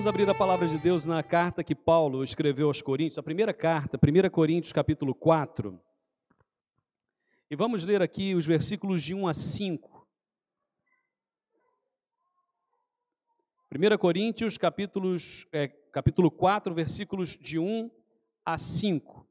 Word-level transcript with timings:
Vamos 0.00 0.08
abrir 0.08 0.30
a 0.30 0.34
palavra 0.34 0.66
de 0.66 0.78
Deus 0.78 1.04
na 1.04 1.22
carta 1.22 1.62
que 1.62 1.74
Paulo 1.74 2.24
escreveu 2.24 2.68
aos 2.68 2.80
Coríntios, 2.80 3.18
a 3.18 3.22
primeira 3.22 3.52
carta, 3.52 3.98
1 3.98 4.30
Coríntios, 4.30 4.72
capítulo 4.72 5.14
4. 5.14 5.78
E 7.50 7.54
vamos 7.54 7.84
ler 7.84 8.00
aqui 8.00 8.34
os 8.34 8.46
versículos 8.46 9.02
de 9.02 9.14
1 9.14 9.28
a 9.28 9.34
5. 9.34 10.08
1 13.70 13.98
Coríntios, 13.98 14.56
capítulos, 14.56 15.46
é, 15.52 15.68
capítulo 15.68 16.30
4, 16.30 16.72
versículos 16.72 17.36
de 17.36 17.58
1 17.58 17.90
a 18.42 18.56
5. 18.56 19.28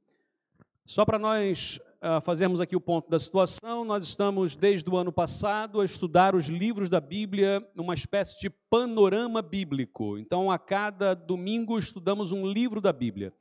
Só 0.85 1.03
para 1.03 1.17
nós 1.17 1.79
uh, 2.02 2.21
fazermos 2.21 2.59
aqui 2.59 2.76
o 2.76 2.81
ponto 2.81 3.09
da 3.09 3.20
situação, 3.20 3.84
nós 3.84 4.03
estamos, 4.03 4.55
desde 4.55 4.89
o 4.89 4.98
ano 4.98 5.12
passado, 5.12 5.81
a 5.81 5.85
estudar 5.85 6.35
os 6.35 6.48
livros 6.48 6.89
da 6.89 6.99
Bíblia 6.99 7.66
numa 7.75 7.94
espécie 7.94 8.39
de 8.39 8.49
panorama 8.49 9.41
bíblico. 9.41 10.17
Então, 10.17 10.49
a 10.49 10.58
cada 10.58 11.13
domingo, 11.13 11.77
estudamos 11.77 12.31
um 12.31 12.48
livro 12.48 12.81
da 12.81 12.94
Bíblia. 12.94 13.34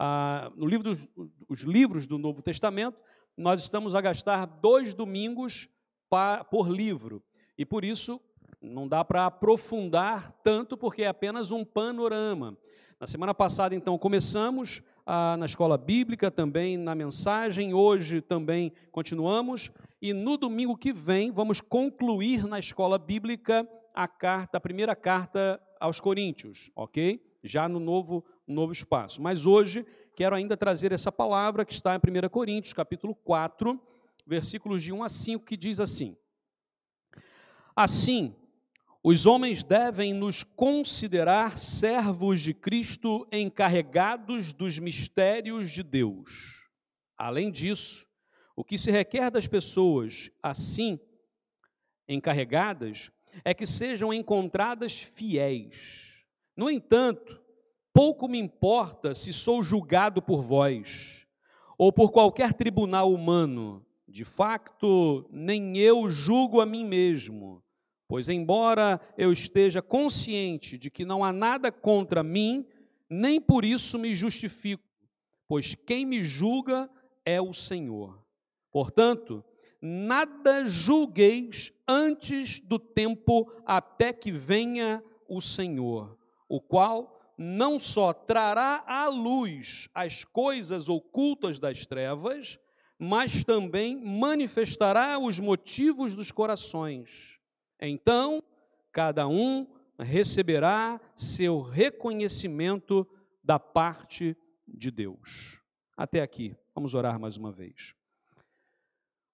Uh, 0.00 0.52
no 0.56 0.66
livro 0.66 0.94
dos 0.94 1.08
os 1.48 1.60
livros 1.60 2.06
do 2.06 2.18
Novo 2.18 2.42
Testamento, 2.42 2.98
nós 3.36 3.60
estamos 3.62 3.94
a 3.94 4.00
gastar 4.00 4.46
dois 4.46 4.94
domingos 4.94 5.68
pa, 6.08 6.44
por 6.44 6.68
livro. 6.68 7.22
E 7.56 7.64
por 7.64 7.84
isso, 7.84 8.20
não 8.60 8.88
dá 8.88 9.04
para 9.04 9.26
aprofundar 9.26 10.32
tanto, 10.42 10.76
porque 10.76 11.02
é 11.02 11.08
apenas 11.08 11.50
um 11.50 11.64
panorama. 11.64 12.56
Na 12.98 13.06
semana 13.06 13.34
passada, 13.34 13.74
então, 13.74 13.98
começamos 13.98 14.82
ah, 15.06 15.36
na 15.38 15.46
escola 15.46 15.78
bíblica, 15.78 16.30
também 16.32 16.76
na 16.76 16.94
mensagem, 16.94 17.72
hoje 17.72 18.20
também 18.20 18.72
continuamos, 18.90 19.70
e 20.02 20.12
no 20.12 20.36
domingo 20.36 20.76
que 20.76 20.92
vem 20.92 21.30
vamos 21.30 21.60
concluir 21.60 22.44
na 22.44 22.58
escola 22.58 22.98
bíblica 22.98 23.66
a 23.94 24.08
carta, 24.08 24.58
a 24.58 24.60
primeira 24.60 24.96
carta 24.96 25.62
aos 25.78 26.00
Coríntios, 26.00 26.70
ok? 26.74 27.24
Já 27.42 27.68
no 27.68 27.78
novo, 27.78 28.24
novo 28.46 28.72
espaço. 28.72 29.22
Mas 29.22 29.46
hoje 29.46 29.86
quero 30.16 30.34
ainda 30.34 30.56
trazer 30.56 30.90
essa 30.90 31.12
palavra 31.12 31.64
que 31.64 31.72
está 31.72 31.94
em 31.94 31.98
1 31.98 32.28
Coríntios, 32.28 32.74
capítulo 32.74 33.14
4, 33.14 33.80
versículos 34.26 34.82
de 34.82 34.92
1 34.92 35.04
a 35.04 35.08
5, 35.08 35.44
que 35.44 35.56
diz 35.56 35.78
assim: 35.78 36.16
Assim, 37.74 38.34
os 39.08 39.24
homens 39.24 39.62
devem 39.62 40.12
nos 40.12 40.42
considerar 40.42 41.60
servos 41.60 42.40
de 42.40 42.52
Cristo 42.52 43.24
encarregados 43.30 44.52
dos 44.52 44.80
mistérios 44.80 45.70
de 45.70 45.84
Deus. 45.84 46.68
Além 47.16 47.52
disso, 47.52 48.04
o 48.56 48.64
que 48.64 48.76
se 48.76 48.90
requer 48.90 49.30
das 49.30 49.46
pessoas 49.46 50.28
assim 50.42 50.98
encarregadas 52.08 53.12
é 53.44 53.54
que 53.54 53.64
sejam 53.64 54.12
encontradas 54.12 54.98
fiéis. 54.98 56.24
No 56.56 56.68
entanto, 56.68 57.40
pouco 57.92 58.26
me 58.26 58.40
importa 58.40 59.14
se 59.14 59.32
sou 59.32 59.62
julgado 59.62 60.20
por 60.20 60.42
vós 60.42 61.28
ou 61.78 61.92
por 61.92 62.10
qualquer 62.10 62.52
tribunal 62.52 63.12
humano. 63.12 63.86
De 64.08 64.24
facto, 64.24 65.28
nem 65.30 65.78
eu 65.78 66.08
julgo 66.08 66.60
a 66.60 66.66
mim 66.66 66.84
mesmo 66.84 67.62
Pois, 68.08 68.28
embora 68.28 69.00
eu 69.18 69.32
esteja 69.32 69.82
consciente 69.82 70.78
de 70.78 70.90
que 70.90 71.04
não 71.04 71.24
há 71.24 71.32
nada 71.32 71.72
contra 71.72 72.22
mim, 72.22 72.64
nem 73.10 73.40
por 73.40 73.64
isso 73.64 73.98
me 73.98 74.14
justifico, 74.14 74.84
pois 75.48 75.74
quem 75.74 76.06
me 76.06 76.22
julga 76.22 76.88
é 77.24 77.40
o 77.40 77.52
Senhor. 77.52 78.24
Portanto, 78.70 79.44
nada 79.82 80.64
julgueis 80.64 81.72
antes 81.86 82.60
do 82.60 82.78
tempo 82.78 83.50
até 83.64 84.12
que 84.12 84.30
venha 84.30 85.02
o 85.28 85.40
Senhor, 85.40 86.16
o 86.48 86.60
qual 86.60 87.34
não 87.36 87.78
só 87.78 88.12
trará 88.12 88.84
à 88.86 89.08
luz 89.08 89.88
as 89.92 90.24
coisas 90.24 90.88
ocultas 90.88 91.58
das 91.58 91.84
trevas, 91.84 92.58
mas 92.98 93.44
também 93.44 93.96
manifestará 93.96 95.18
os 95.18 95.40
motivos 95.40 96.14
dos 96.14 96.30
corações 96.30 97.36
então, 97.80 98.42
cada 98.90 99.28
um 99.28 99.66
receberá 99.98 101.00
seu 101.14 101.60
reconhecimento 101.60 103.06
da 103.42 103.58
parte 103.58 104.36
de 104.66 104.90
Deus. 104.90 105.60
Até 105.96 106.20
aqui, 106.20 106.56
vamos 106.74 106.94
orar 106.94 107.18
mais 107.18 107.36
uma 107.36 107.52
vez. 107.52 107.94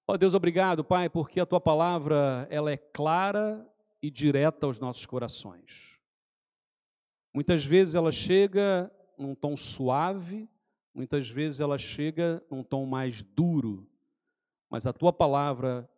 Ó 0.07 0.15
oh, 0.15 0.19
Deus, 0.19 0.35
obrigado, 0.35 0.85
Pai, 0.85 1.09
porque 1.09 1.41
a 1.41 1.47
tua 1.47 1.61
palavra 1.61 2.47
ela 2.51 2.71
é 2.71 2.77
clara 2.77 3.67
e 4.03 4.11
direta 4.11 4.67
aos 4.67 4.81
nossos 4.81 5.07
corações. 5.07 5.99
Muitas 7.33 7.65
vezes 7.65 7.95
ela 7.95 8.13
chega 8.13 8.93
num 9.17 9.35
tom 9.35 9.57
suave, 9.57 10.49
muitas 10.93 11.31
vezes 11.31 11.61
ela 11.61 11.79
chega 11.79 12.45
num 12.51 12.63
tom 12.63 12.85
mais 12.85 13.23
duro, 13.23 13.89
mas 14.69 14.87
a 14.87 14.93
tua 14.93 15.13
palavra 15.13 15.89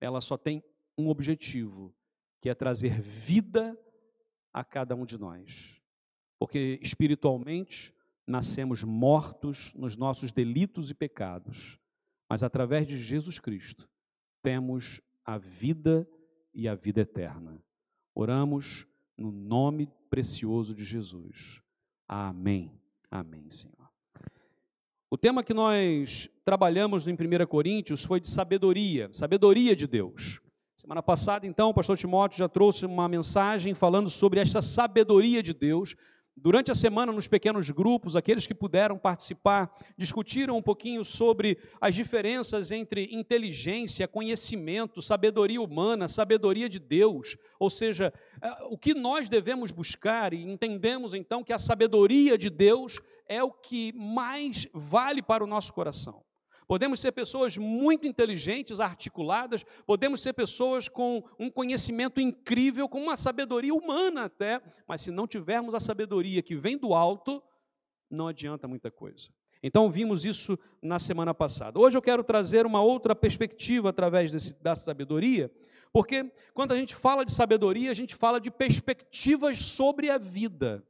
ela 0.00 0.20
só 0.20 0.36
tem 0.36 0.62
um 0.98 1.08
objetivo, 1.08 1.94
que 2.40 2.48
é 2.48 2.54
trazer 2.54 3.00
vida 3.00 3.78
a 4.52 4.64
cada 4.64 4.94
um 4.94 5.04
de 5.04 5.16
nós. 5.16 5.80
Porque 6.38 6.78
espiritualmente 6.82 7.94
nascemos 8.26 8.82
mortos 8.82 9.72
nos 9.74 9.96
nossos 9.96 10.32
delitos 10.32 10.90
e 10.90 10.94
pecados, 10.94 11.78
mas 12.28 12.42
através 12.42 12.86
de 12.86 12.98
Jesus 12.98 13.38
Cristo 13.38 13.88
temos 14.42 15.00
a 15.24 15.38
vida 15.38 16.08
e 16.52 16.68
a 16.68 16.74
vida 16.74 17.00
eterna. 17.00 17.62
Oramos 18.14 18.86
no 19.16 19.30
nome 19.30 19.88
precioso 20.10 20.74
de 20.74 20.84
Jesus. 20.84 21.62
Amém. 22.06 22.72
Amém, 23.10 23.50
Senhor. 23.50 23.88
O 25.10 25.16
tema 25.16 25.42
que 25.42 25.54
nós 25.54 26.28
trabalhamos 26.44 27.08
em 27.08 27.14
1 27.14 27.46
Coríntios 27.46 28.04
foi 28.04 28.20
de 28.20 28.28
sabedoria, 28.28 29.08
sabedoria 29.12 29.74
de 29.74 29.86
Deus. 29.86 30.40
Semana 30.80 31.02
passada, 31.02 31.44
então, 31.44 31.70
o 31.70 31.74
pastor 31.74 31.98
Timóteo 31.98 32.38
já 32.38 32.48
trouxe 32.48 32.86
uma 32.86 33.08
mensagem 33.08 33.74
falando 33.74 34.08
sobre 34.08 34.38
esta 34.38 34.62
sabedoria 34.62 35.42
de 35.42 35.52
Deus. 35.52 35.96
Durante 36.36 36.70
a 36.70 36.74
semana, 36.74 37.10
nos 37.10 37.26
pequenos 37.26 37.68
grupos, 37.68 38.14
aqueles 38.14 38.46
que 38.46 38.54
puderam 38.54 38.96
participar 38.96 39.74
discutiram 39.96 40.56
um 40.56 40.62
pouquinho 40.62 41.04
sobre 41.04 41.58
as 41.80 41.96
diferenças 41.96 42.70
entre 42.70 43.08
inteligência, 43.10 44.06
conhecimento, 44.06 45.02
sabedoria 45.02 45.60
humana, 45.60 46.06
sabedoria 46.06 46.68
de 46.68 46.78
Deus. 46.78 47.36
Ou 47.58 47.68
seja, 47.68 48.14
eh, 48.40 48.56
o 48.70 48.78
que 48.78 48.94
nós 48.94 49.28
devemos 49.28 49.72
buscar, 49.72 50.32
e 50.32 50.44
entendemos 50.44 51.12
então 51.12 51.42
que 51.42 51.52
a 51.52 51.58
sabedoria 51.58 52.38
de 52.38 52.48
Deus 52.48 53.00
é 53.26 53.42
o 53.42 53.50
que 53.50 53.92
mais 53.94 54.68
vale 54.72 55.22
para 55.22 55.42
o 55.42 55.46
nosso 55.48 55.74
coração. 55.74 56.22
Podemos 56.68 57.00
ser 57.00 57.12
pessoas 57.12 57.56
muito 57.56 58.06
inteligentes, 58.06 58.78
articuladas, 58.78 59.64
podemos 59.86 60.20
ser 60.20 60.34
pessoas 60.34 60.86
com 60.86 61.24
um 61.38 61.50
conhecimento 61.50 62.20
incrível, 62.20 62.86
com 62.86 63.02
uma 63.02 63.16
sabedoria 63.16 63.74
humana 63.74 64.26
até, 64.26 64.60
mas 64.86 65.00
se 65.00 65.10
não 65.10 65.26
tivermos 65.26 65.74
a 65.74 65.80
sabedoria 65.80 66.42
que 66.42 66.54
vem 66.54 66.76
do 66.76 66.92
alto, 66.92 67.42
não 68.10 68.28
adianta 68.28 68.68
muita 68.68 68.90
coisa. 68.90 69.30
Então 69.62 69.90
vimos 69.90 70.26
isso 70.26 70.58
na 70.82 70.98
semana 70.98 71.32
passada. 71.32 71.80
Hoje 71.80 71.96
eu 71.96 72.02
quero 72.02 72.22
trazer 72.22 72.66
uma 72.66 72.82
outra 72.82 73.16
perspectiva 73.16 73.88
através 73.88 74.30
desse, 74.30 74.54
da 74.62 74.74
sabedoria, 74.74 75.50
porque 75.90 76.30
quando 76.52 76.72
a 76.72 76.76
gente 76.76 76.94
fala 76.94 77.24
de 77.24 77.32
sabedoria, 77.32 77.90
a 77.90 77.94
gente 77.94 78.14
fala 78.14 78.38
de 78.38 78.50
perspectivas 78.50 79.58
sobre 79.58 80.10
a 80.10 80.18
vida 80.18 80.84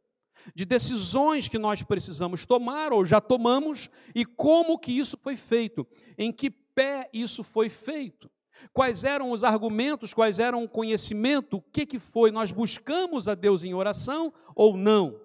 de 0.55 0.65
decisões 0.65 1.49
que 1.49 1.59
nós 1.59 1.83
precisamos 1.83 2.47
tomar 2.47 2.93
ou 2.93 3.05
já 3.05 3.21
tomamos 3.21 3.91
e 4.15 4.25
como 4.25 4.79
que 4.79 4.93
isso 4.93 5.19
foi 5.21 5.37
feito, 5.37 5.87
em 6.17 6.33
que 6.33 6.51
pé 6.51 7.09
isso 7.13 7.43
foi 7.43 7.69
feito. 7.69 8.31
Quais 8.73 9.05
eram 9.05 9.31
os 9.31 9.45
argumentos, 9.45 10.13
quais 10.13 10.39
eram 10.39 10.65
o 10.65 10.69
conhecimento, 10.69 11.59
o 11.59 11.63
que, 11.63 11.87
que 11.87 11.99
foi? 11.99 12.31
Nós 12.31 12.51
buscamos 12.51 13.29
a 13.29 13.35
Deus 13.35 13.63
em 13.63 13.75
oração 13.75 14.33
ou 14.55 14.77
não? 14.77 15.21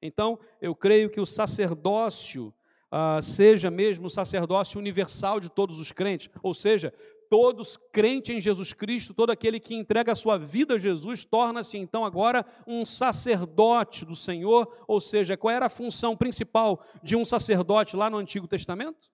Então, 0.00 0.38
eu 0.60 0.74
creio 0.74 1.10
que 1.10 1.20
o 1.20 1.26
sacerdócio 1.26 2.54
ah, 2.90 3.20
seja 3.20 3.70
mesmo 3.70 4.06
o 4.06 4.10
sacerdócio 4.10 4.78
universal 4.78 5.40
de 5.40 5.50
todos 5.50 5.78
os 5.78 5.92
crentes, 5.92 6.30
ou 6.42 6.54
seja, 6.54 6.92
todos 7.28 7.76
crente 7.92 8.32
em 8.32 8.40
Jesus 8.40 8.72
Cristo, 8.72 9.14
todo 9.14 9.30
aquele 9.30 9.60
que 9.60 9.74
entrega 9.74 10.12
a 10.12 10.16
sua 10.16 10.38
vida 10.38 10.74
a 10.74 10.78
Jesus, 10.78 11.24
torna-se 11.24 11.76
então 11.76 12.04
agora 12.04 12.44
um 12.66 12.84
sacerdote 12.84 14.04
do 14.04 14.14
Senhor, 14.14 14.84
ou 14.86 15.00
seja, 15.00 15.36
qual 15.36 15.54
era 15.54 15.66
a 15.66 15.70
função 15.70 16.16
principal 16.16 16.84
de 17.02 17.16
um 17.16 17.24
sacerdote 17.24 17.96
lá 17.96 18.10
no 18.10 18.16
Antigo 18.16 18.48
Testamento? 18.48 19.10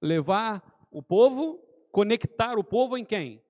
Levar 0.00 0.88
o 0.90 1.02
povo, 1.02 1.60
conectar 1.90 2.58
o 2.58 2.64
povo 2.64 2.96
em 2.96 3.04
quem? 3.04 3.42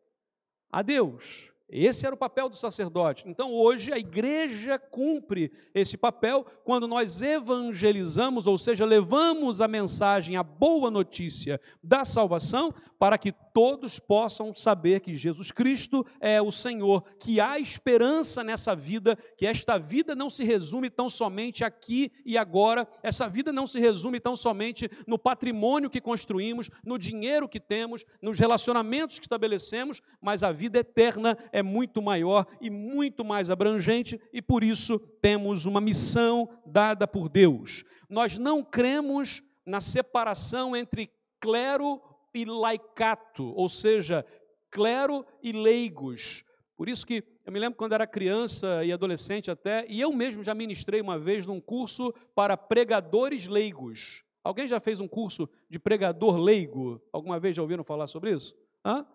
A 0.71 0.83
Deus. 0.83 1.53
Esse 1.69 2.07
era 2.07 2.15
o 2.15 2.19
papel 2.19 2.49
do 2.49 2.57
sacerdote. 2.57 3.25
Então, 3.27 3.53
hoje, 3.53 3.93
a 3.93 3.99
igreja 3.99 4.79
cumpre 4.79 5.51
esse 5.75 5.97
papel 5.97 6.47
quando 6.65 6.87
nós 6.87 7.21
evangelizamos, 7.21 8.47
ou 8.47 8.57
seja, 8.57 8.85
levamos 8.85 9.61
a 9.61 9.67
mensagem, 9.67 10.37
a 10.37 10.45
boa 10.45 10.93
notícia 10.93 11.61
da 11.83 12.05
salvação, 12.05 12.73
para 12.99 13.19
que 13.19 13.33
todos 13.53 13.99
possam 13.99 14.55
saber 14.55 15.01
que 15.01 15.15
Jesus 15.15 15.51
Cristo 15.51 16.07
é 16.21 16.41
o 16.41 16.53
Senhor, 16.53 17.03
que 17.19 17.41
há 17.41 17.59
esperança 17.59 18.45
nessa 18.45 18.75
vida, 18.75 19.17
que 19.37 19.47
esta 19.47 19.79
vida 19.79 20.15
não 20.15 20.31
se 20.31 20.45
resume 20.45 20.89
tão 20.89 21.09
somente 21.09 21.65
aqui 21.65 22.13
e 22.25 22.39
agora, 22.39 22.87
essa 23.03 23.29
vida 23.29 23.53
não 23.53 23.67
se 23.67 23.81
resume 23.81 24.21
tão 24.21 24.37
somente 24.37 24.89
no 25.07 25.19
patrimônio 25.19 25.91
que 25.91 26.01
construímos, 26.01 26.71
no 26.85 26.97
dinheiro 26.99 27.49
que 27.49 27.59
temos, 27.59 28.05
nos 28.23 28.39
relacionamentos 28.39 29.19
que 29.19 29.27
estabelecemos, 29.27 30.01
mas 30.21 30.43
a 30.43 30.53
vida 30.53 30.79
eterna 30.79 31.37
é 31.53 31.56
muito 31.63 32.03
maior 32.03 32.47
e 32.61 32.71
muito 32.71 33.25
mais 33.25 33.51
abrangente 33.51 34.21
e 34.33 34.43
por 34.43 34.63
isso 34.63 34.99
temos 34.99 35.67
uma 35.67 35.81
missão 35.81 36.49
dada 36.65 37.07
por 37.07 37.29
Deus. 37.29 37.85
Nós 38.09 38.39
não 38.39 38.63
cremos 38.63 39.43
na 39.65 39.81
separação 39.81 40.77
entre 40.77 41.11
clero 41.41 42.01
e 42.35 42.45
laicato, 42.45 43.53
ou 43.55 43.69
seja, 43.69 44.25
clero 44.71 45.25
e 45.43 45.53
leigos. 45.53 46.45
Por 46.77 46.89
isso 46.89 47.07
que 47.07 47.25
eu 47.45 47.53
me 47.53 47.59
lembro 47.59 47.79
quando 47.79 47.95
era 47.95 48.07
criança 48.07 48.85
e 48.85 48.93
adolescente 48.93 49.51
até, 49.51 49.87
e 49.89 50.01
eu 50.01 50.13
mesmo 50.13 50.45
já 50.45 50.55
ministrei 50.55 51.01
uma 51.01 51.19
vez 51.19 51.47
num 51.47 51.61
curso 51.61 52.13
para 52.35 52.57
pregadores 52.57 53.47
leigos. 53.49 54.25
Alguém 54.45 54.69
já 54.69 54.79
fez 54.79 55.01
um 55.01 55.09
curso 55.09 55.49
de 55.69 55.79
pregador 55.79 56.37
leigo? 56.37 57.03
Alguma 57.13 57.41
vez 57.41 57.57
já 57.57 57.63
ouviram 57.63 57.83
falar 57.83 58.07
sobre 58.07 58.33
isso? 58.33 58.55
Hã? 58.85 59.07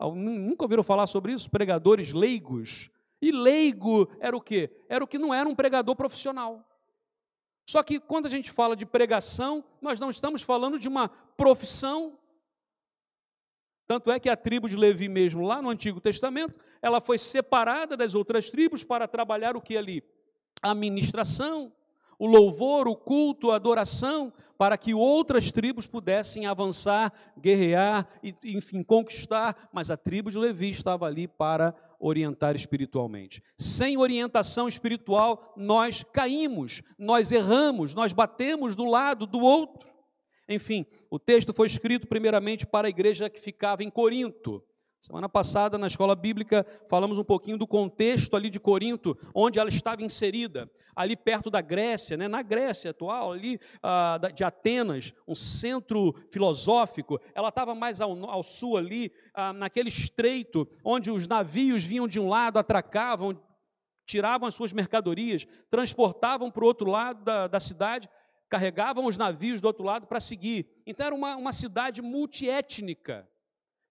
Nunca 0.00 0.64
ouviram 0.64 0.82
falar 0.82 1.06
sobre 1.06 1.32
isso? 1.32 1.50
Pregadores 1.50 2.12
leigos. 2.12 2.90
E 3.20 3.32
leigo 3.32 4.08
era 4.20 4.36
o 4.36 4.40
quê? 4.40 4.70
Era 4.88 5.02
o 5.02 5.06
que 5.06 5.18
não 5.18 5.34
era 5.34 5.48
um 5.48 5.54
pregador 5.54 5.96
profissional. 5.96 6.64
Só 7.68 7.82
que 7.82 7.98
quando 7.98 8.26
a 8.26 8.30
gente 8.30 8.50
fala 8.50 8.76
de 8.76 8.86
pregação, 8.86 9.62
nós 9.82 10.00
não 10.00 10.08
estamos 10.08 10.40
falando 10.40 10.78
de 10.78 10.88
uma 10.88 11.08
profissão. 11.08 12.18
Tanto 13.86 14.10
é 14.10 14.20
que 14.20 14.28
a 14.28 14.36
tribo 14.36 14.68
de 14.68 14.76
Levi 14.76 15.08
mesmo, 15.08 15.42
lá 15.46 15.60
no 15.60 15.68
Antigo 15.68 16.00
Testamento, 16.00 16.54
ela 16.80 17.00
foi 17.00 17.18
separada 17.18 17.96
das 17.96 18.14
outras 18.14 18.50
tribos 18.50 18.84
para 18.84 19.08
trabalhar 19.08 19.56
o 19.56 19.60
que 19.60 19.76
ali? 19.76 20.02
A 20.62 20.74
ministração, 20.74 21.72
o 22.18 22.26
louvor, 22.26 22.88
o 22.88 22.96
culto, 22.96 23.50
a 23.50 23.56
adoração, 23.56 24.32
para 24.56 24.76
que 24.76 24.92
outras 24.92 25.52
tribos 25.52 25.86
pudessem 25.86 26.46
avançar, 26.46 27.12
guerrear 27.40 28.08
e, 28.22 28.34
enfim, 28.44 28.82
conquistar, 28.82 29.68
mas 29.72 29.90
a 29.90 29.96
tribo 29.96 30.30
de 30.30 30.38
Levi 30.38 30.70
estava 30.70 31.06
ali 31.06 31.28
para 31.28 31.74
orientar 32.00 32.56
espiritualmente. 32.56 33.42
Sem 33.56 33.96
orientação 33.96 34.66
espiritual, 34.66 35.54
nós 35.56 36.04
caímos, 36.12 36.82
nós 36.98 37.30
erramos, 37.30 37.94
nós 37.94 38.12
batemos 38.12 38.74
do 38.74 38.84
lado 38.84 39.26
do 39.26 39.40
outro. 39.40 39.88
Enfim, 40.48 40.86
o 41.10 41.18
texto 41.18 41.52
foi 41.52 41.66
escrito 41.66 42.08
primeiramente 42.08 42.66
para 42.66 42.88
a 42.88 42.90
igreja 42.90 43.30
que 43.30 43.40
ficava 43.40 43.84
em 43.84 43.90
Corinto. 43.90 44.64
Semana 45.00 45.28
passada, 45.28 45.78
na 45.78 45.86
escola 45.86 46.16
bíblica, 46.16 46.66
falamos 46.88 47.18
um 47.18 47.24
pouquinho 47.24 47.56
do 47.56 47.68
contexto 47.68 48.34
ali 48.34 48.50
de 48.50 48.58
Corinto, 48.58 49.16
onde 49.32 49.60
ela 49.60 49.68
estava 49.68 50.02
inserida, 50.02 50.68
ali 50.94 51.16
perto 51.16 51.48
da 51.48 51.60
Grécia, 51.60 52.16
né? 52.16 52.26
na 52.26 52.42
Grécia 52.42 52.90
atual, 52.90 53.32
ali 53.32 53.60
ah, 53.80 54.18
de 54.34 54.42
Atenas, 54.42 55.14
um 55.26 55.36
centro 55.36 56.14
filosófico. 56.32 57.20
Ela 57.32 57.48
estava 57.48 57.76
mais 57.76 58.00
ao, 58.00 58.28
ao 58.28 58.42
sul 58.42 58.76
ali, 58.76 59.12
ah, 59.32 59.52
naquele 59.52 59.88
estreito, 59.88 60.68
onde 60.84 61.12
os 61.12 61.28
navios 61.28 61.84
vinham 61.84 62.08
de 62.08 62.18
um 62.18 62.28
lado, 62.28 62.58
atracavam, 62.58 63.40
tiravam 64.04 64.48
as 64.48 64.54
suas 64.54 64.72
mercadorias, 64.72 65.46
transportavam 65.70 66.50
para 66.50 66.64
o 66.64 66.66
outro 66.66 66.90
lado 66.90 67.22
da, 67.22 67.46
da 67.46 67.60
cidade, 67.60 68.10
carregavam 68.48 69.06
os 69.06 69.16
navios 69.16 69.60
do 69.60 69.66
outro 69.68 69.84
lado 69.84 70.08
para 70.08 70.18
seguir. 70.18 70.68
Então 70.84 71.06
era 71.06 71.14
uma, 71.14 71.36
uma 71.36 71.52
cidade 71.52 72.02
multiétnica 72.02 73.28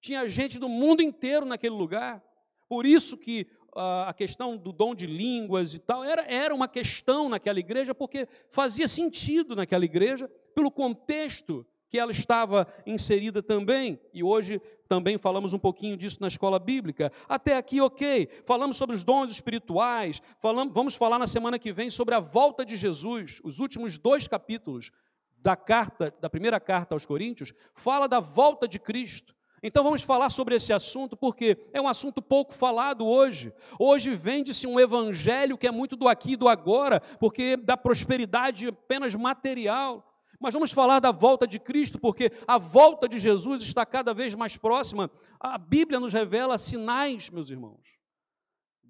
tinha 0.01 0.27
gente 0.27 0.59
do 0.59 0.69
mundo 0.69 1.01
inteiro 1.01 1.45
naquele 1.45 1.75
lugar. 1.75 2.23
Por 2.67 2.85
isso 2.85 3.17
que 3.17 3.47
uh, 3.75 4.07
a 4.07 4.13
questão 4.13 4.57
do 4.57 4.71
dom 4.71 4.93
de 4.93 5.07
línguas 5.07 5.73
e 5.73 5.79
tal 5.79 6.03
era, 6.03 6.23
era 6.23 6.53
uma 6.53 6.67
questão 6.67 7.29
naquela 7.29 7.59
igreja, 7.59 7.95
porque 7.95 8.27
fazia 8.49 8.87
sentido 8.87 9.55
naquela 9.55 9.85
igreja, 9.85 10.29
pelo 10.53 10.71
contexto 10.71 11.65
que 11.89 11.97
ela 11.97 12.11
estava 12.11 12.67
inserida 12.85 13.41
também, 13.41 13.99
e 14.13 14.21
hoje 14.21 14.61
também 14.89 15.17
falamos 15.17 15.53
um 15.53 15.59
pouquinho 15.59 15.95
disso 15.95 16.17
na 16.19 16.27
escola 16.27 16.59
bíblica. 16.59 17.11
Até 17.29 17.55
aqui, 17.55 17.79
ok. 17.79 18.27
Falamos 18.45 18.77
sobre 18.77 18.95
os 18.95 19.03
dons 19.03 19.31
espirituais, 19.31 20.21
falamos, 20.39 20.73
vamos 20.73 20.95
falar 20.95 21.17
na 21.17 21.27
semana 21.27 21.57
que 21.57 21.71
vem 21.71 21.89
sobre 21.89 22.13
a 22.15 22.19
volta 22.19 22.65
de 22.65 22.75
Jesus. 22.75 23.39
Os 23.43 23.59
últimos 23.59 23.97
dois 23.97 24.27
capítulos 24.27 24.91
da 25.37 25.55
carta, 25.55 26.13
da 26.19 26.29
primeira 26.29 26.59
carta 26.59 26.93
aos 26.93 27.05
Coríntios, 27.05 27.53
fala 27.73 28.07
da 28.07 28.19
volta 28.19 28.67
de 28.67 28.79
Cristo. 28.79 29.36
Então 29.61 29.83
vamos 29.83 30.03
falar 30.03 30.29
sobre 30.29 30.55
esse 30.55 30.71
assunto, 30.71 31.17
porque 31.17 31.57
é 31.73 31.81
um 31.81 31.87
assunto 31.87 32.21
pouco 32.21 32.53
falado 32.53 33.05
hoje. 33.05 33.51
Hoje 33.79 34.13
vende-se 34.13 34.67
um 34.67 34.79
evangelho 34.79 35.57
que 35.57 35.67
é 35.67 35.71
muito 35.71 35.95
do 35.95 36.07
aqui 36.07 36.33
e 36.33 36.37
do 36.37 36.47
agora, 36.47 36.99
porque 37.19 37.57
da 37.57 37.75
prosperidade 37.75 38.67
apenas 38.67 39.15
material. 39.15 40.03
Mas 40.39 40.53
vamos 40.53 40.71
falar 40.71 40.99
da 40.99 41.11
volta 41.11 41.47
de 41.47 41.57
Cristo, 41.57 41.97
porque 41.99 42.31
a 42.47 42.59
volta 42.59 43.09
de 43.09 43.17
Jesus 43.17 43.63
está 43.63 43.83
cada 43.85 44.13
vez 44.13 44.35
mais 44.35 44.55
próxima. 44.55 45.09
A 45.39 45.57
Bíblia 45.57 45.99
nos 45.99 46.13
revela 46.13 46.59
sinais, 46.59 47.29
meus 47.31 47.49
irmãos. 47.49 47.81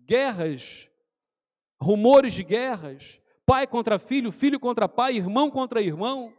Guerras, 0.06 0.90
rumores 1.80 2.34
de 2.34 2.44
guerras, 2.44 3.22
pai 3.46 3.66
contra 3.66 3.98
filho, 3.98 4.31
filho 4.31 4.60
contra 4.60 4.90
pai, 4.90 5.16
irmão 5.16 5.50
contra 5.50 5.81
irmão. 5.81 6.34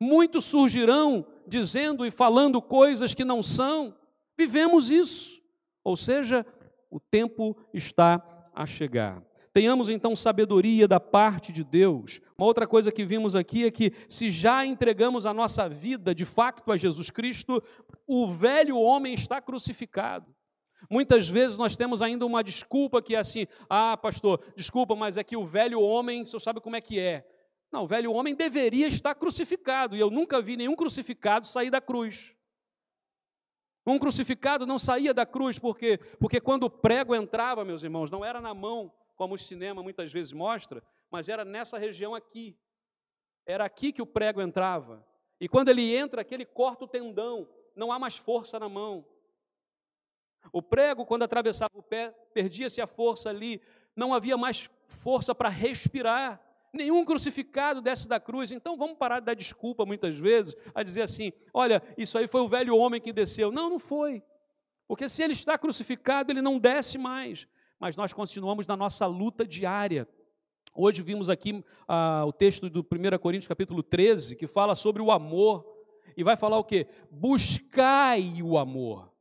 Muitos 0.00 0.44
surgirão 0.44 1.26
dizendo 1.48 2.04
e 2.06 2.10
falando 2.10 2.60
coisas 2.60 3.14
que 3.14 3.24
não 3.24 3.42
são. 3.42 3.96
Vivemos 4.36 4.90
isso. 4.90 5.42
Ou 5.82 5.96
seja, 5.96 6.44
o 6.90 7.00
tempo 7.00 7.56
está 7.72 8.22
a 8.54 8.66
chegar. 8.66 9.22
Tenhamos 9.52 9.88
então 9.88 10.14
sabedoria 10.14 10.86
da 10.86 11.00
parte 11.00 11.52
de 11.52 11.64
Deus. 11.64 12.20
Uma 12.36 12.46
outra 12.46 12.66
coisa 12.66 12.92
que 12.92 13.04
vimos 13.04 13.34
aqui 13.34 13.64
é 13.64 13.70
que, 13.70 13.92
se 14.08 14.30
já 14.30 14.64
entregamos 14.64 15.26
a 15.26 15.34
nossa 15.34 15.68
vida 15.68 16.14
de 16.14 16.24
facto 16.24 16.70
a 16.70 16.76
Jesus 16.76 17.10
Cristo, 17.10 17.62
o 18.06 18.26
velho 18.28 18.78
homem 18.78 19.14
está 19.14 19.40
crucificado. 19.40 20.32
Muitas 20.88 21.28
vezes 21.28 21.58
nós 21.58 21.74
temos 21.74 22.02
ainda 22.02 22.24
uma 22.24 22.44
desculpa 22.44 23.02
que 23.02 23.14
é 23.16 23.18
assim: 23.18 23.46
ah, 23.68 23.96
pastor, 23.96 24.40
desculpa, 24.54 24.94
mas 24.94 25.16
é 25.16 25.24
que 25.24 25.36
o 25.36 25.44
velho 25.44 25.80
homem, 25.80 26.22
o 26.22 26.24
senhor 26.24 26.40
sabe 26.40 26.60
como 26.60 26.76
é 26.76 26.80
que 26.80 27.00
é. 27.00 27.26
Não, 27.70 27.84
o 27.84 27.86
velho 27.86 28.12
homem 28.12 28.34
deveria 28.34 28.86
estar 28.86 29.14
crucificado, 29.14 29.94
e 29.94 30.00
eu 30.00 30.10
nunca 30.10 30.40
vi 30.40 30.56
nenhum 30.56 30.74
crucificado 30.74 31.46
sair 31.46 31.70
da 31.70 31.80
cruz. 31.80 32.34
Um 33.86 33.98
crucificado 33.98 34.66
não 34.66 34.78
saía 34.78 35.14
da 35.14 35.24
cruz, 35.24 35.58
porque 35.58 35.98
porque 36.18 36.40
quando 36.40 36.64
o 36.64 36.70
prego 36.70 37.14
entrava, 37.14 37.64
meus 37.64 37.82
irmãos, 37.82 38.10
não 38.10 38.24
era 38.24 38.40
na 38.40 38.52
mão, 38.52 38.92
como 39.16 39.34
o 39.34 39.38
cinema 39.38 39.82
muitas 39.82 40.12
vezes 40.12 40.32
mostra, 40.32 40.82
mas 41.10 41.28
era 41.28 41.44
nessa 41.44 41.78
região 41.78 42.14
aqui. 42.14 42.58
Era 43.46 43.64
aqui 43.64 43.92
que 43.92 44.02
o 44.02 44.06
prego 44.06 44.42
entrava. 44.42 45.06
E 45.40 45.48
quando 45.48 45.70
ele 45.70 45.94
entra, 45.96 46.20
aquele 46.20 46.44
corta 46.44 46.84
o 46.84 46.88
tendão, 46.88 47.48
não 47.74 47.90
há 47.90 47.98
mais 47.98 48.16
força 48.16 48.58
na 48.58 48.68
mão. 48.68 49.06
O 50.52 50.62
prego, 50.62 51.06
quando 51.06 51.22
atravessava 51.22 51.72
o 51.74 51.82
pé, 51.82 52.10
perdia-se 52.32 52.80
a 52.80 52.86
força 52.86 53.30
ali, 53.30 53.60
não 53.96 54.12
havia 54.12 54.36
mais 54.36 54.70
força 54.86 55.34
para 55.34 55.48
respirar 55.48 56.40
nenhum 56.72 57.04
crucificado 57.04 57.80
desce 57.80 58.08
da 58.08 58.20
cruz. 58.20 58.52
Então 58.52 58.76
vamos 58.76 58.96
parar 58.96 59.20
de 59.20 59.26
dar 59.26 59.34
desculpa 59.34 59.84
muitas 59.86 60.18
vezes 60.18 60.54
a 60.74 60.82
dizer 60.82 61.02
assim: 61.02 61.32
olha, 61.52 61.82
isso 61.96 62.18
aí 62.18 62.26
foi 62.26 62.40
o 62.40 62.48
velho 62.48 62.76
homem 62.76 63.00
que 63.00 63.12
desceu. 63.12 63.50
Não, 63.50 63.70
não 63.70 63.78
foi. 63.78 64.22
Porque 64.86 65.08
se 65.08 65.22
ele 65.22 65.34
está 65.34 65.58
crucificado, 65.58 66.32
ele 66.32 66.40
não 66.40 66.58
desce 66.58 66.96
mais. 66.96 67.46
Mas 67.78 67.96
nós 67.96 68.12
continuamos 68.12 68.66
na 68.66 68.76
nossa 68.76 69.06
luta 69.06 69.46
diária. 69.46 70.08
Hoje 70.74 71.02
vimos 71.02 71.28
aqui 71.28 71.64
ah, 71.86 72.24
o 72.26 72.32
texto 72.32 72.70
do 72.70 72.80
1 72.80 73.18
Coríntios 73.18 73.48
capítulo 73.48 73.82
13, 73.82 74.36
que 74.36 74.46
fala 74.46 74.74
sobre 74.74 75.02
o 75.02 75.10
amor. 75.10 75.64
E 76.16 76.24
vai 76.24 76.36
falar 76.36 76.58
o 76.58 76.64
quê? 76.64 76.86
Buscai 77.10 78.42
o 78.42 78.58
amor. 78.58 79.12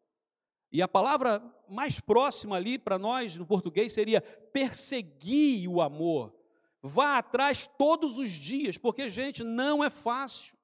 E 0.72 0.82
a 0.82 0.88
palavra 0.88 1.42
mais 1.70 2.00
próxima 2.00 2.56
ali 2.56 2.78
para 2.78 2.98
nós 2.98 3.36
no 3.36 3.46
português 3.46 3.94
seria 3.94 4.22
perseguir 4.22 5.70
o 5.70 5.82
amor. 5.82 6.37
Vá 6.82 7.18
atrás 7.18 7.68
todos 7.78 8.18
os 8.18 8.32
dias, 8.32 8.78
porque, 8.78 9.10
gente, 9.10 9.44
não 9.44 9.84
é 9.84 9.90
fácil. 9.90 10.56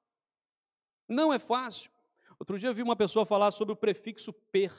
Não 1.08 1.32
é 1.32 1.38
fácil. 1.38 1.90
Outro 2.38 2.58
dia 2.58 2.68
eu 2.68 2.74
vi 2.74 2.82
uma 2.82 2.96
pessoa 2.96 3.26
falar 3.26 3.50
sobre 3.50 3.72
o 3.72 3.76
prefixo 3.76 4.32
per, 4.32 4.72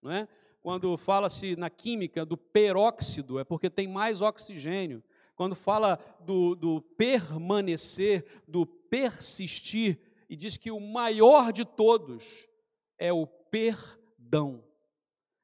não 0.00 0.10
é? 0.10 0.28
Quando 0.60 0.96
fala-se 0.96 1.56
na 1.56 1.68
química 1.68 2.24
do 2.24 2.36
peróxido, 2.36 3.38
é 3.38 3.44
porque 3.44 3.68
tem 3.68 3.88
mais 3.88 4.22
oxigênio. 4.22 5.02
Quando 5.34 5.56
fala 5.56 5.98
do, 6.20 6.54
do 6.54 6.80
permanecer, 6.80 8.24
do 8.46 8.64
persistir, 8.64 9.98
e 10.28 10.36
diz 10.36 10.56
que 10.56 10.70
o 10.70 10.80
maior 10.80 11.52
de 11.52 11.64
todos 11.64 12.48
é 12.96 13.12
o 13.12 13.26
perdão. 13.26 14.64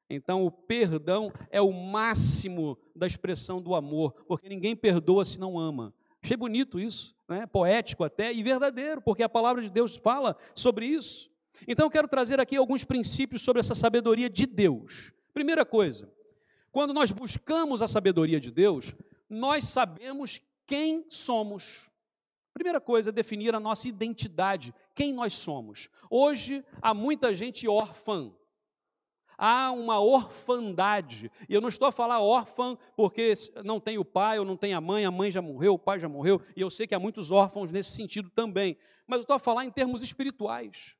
Então, 0.09 0.45
o 0.45 0.49
perdão 0.49 1.31
é 1.51 1.61
o 1.61 1.71
máximo 1.71 2.75
da 2.99 3.07
expressão 3.07 3.61
do 3.61 3.73
amor, 3.73 4.13
porque 4.27 4.47
ninguém 4.47 4.75
perdoa 4.75 5.25
se 5.25 5.39
não 5.39 5.57
ama. 5.57 5.93
Achei 6.21 6.35
bonito 6.35 6.79
isso, 6.79 7.15
né? 7.27 7.45
poético 7.47 8.03
até 8.03 8.31
e 8.31 8.43
verdadeiro, 8.43 9.01
porque 9.01 9.23
a 9.23 9.29
palavra 9.29 9.61
de 9.61 9.69
Deus 9.69 9.95
fala 9.95 10.35
sobre 10.53 10.85
isso. 10.85 11.31
Então, 11.67 11.85
eu 11.85 11.89
quero 11.89 12.07
trazer 12.07 12.39
aqui 12.39 12.55
alguns 12.55 12.83
princípios 12.83 13.41
sobre 13.41 13.59
essa 13.59 13.73
sabedoria 13.73 14.29
de 14.29 14.45
Deus. 14.45 15.11
Primeira 15.33 15.65
coisa, 15.65 16.11
quando 16.71 16.93
nós 16.93 17.11
buscamos 17.11 17.81
a 17.81 17.87
sabedoria 17.87 18.39
de 18.39 18.51
Deus, 18.51 18.93
nós 19.29 19.65
sabemos 19.67 20.41
quem 20.65 21.05
somos. 21.09 21.89
Primeira 22.53 22.81
coisa 22.81 23.09
é 23.09 23.13
definir 23.13 23.55
a 23.55 23.59
nossa 23.59 23.87
identidade, 23.87 24.73
quem 24.93 25.13
nós 25.13 25.33
somos. 25.33 25.89
Hoje 26.09 26.63
há 26.81 26.93
muita 26.93 27.33
gente 27.33 27.67
órfã. 27.67 28.31
Há 29.41 29.71
uma 29.71 30.01
orfandade. 30.01 31.31
E 31.47 31.53
eu 31.53 31.61
não 31.61 31.69
estou 31.69 31.87
a 31.87 31.91
falar 31.93 32.19
órfã 32.19 32.77
porque 32.93 33.33
não 33.63 33.79
tem 33.79 33.97
o 33.97 34.03
pai 34.03 34.37
ou 34.37 34.43
não 34.43 34.57
tem 34.57 34.73
a 34.73 34.81
mãe, 34.81 35.05
a 35.05 35.11
mãe 35.11 35.31
já 35.31 35.41
morreu, 35.41 35.75
o 35.75 35.79
pai 35.79 35.97
já 35.97 36.09
morreu, 36.09 36.41
e 36.57 36.61
eu 36.61 36.69
sei 36.69 36.85
que 36.85 36.93
há 36.93 36.99
muitos 36.99 37.31
órfãos 37.31 37.71
nesse 37.71 37.91
sentido 37.91 38.29
também. 38.29 38.75
Mas 39.07 39.19
eu 39.19 39.21
estou 39.21 39.37
a 39.37 39.39
falar 39.39 39.63
em 39.63 39.71
termos 39.71 40.03
espirituais. 40.03 40.97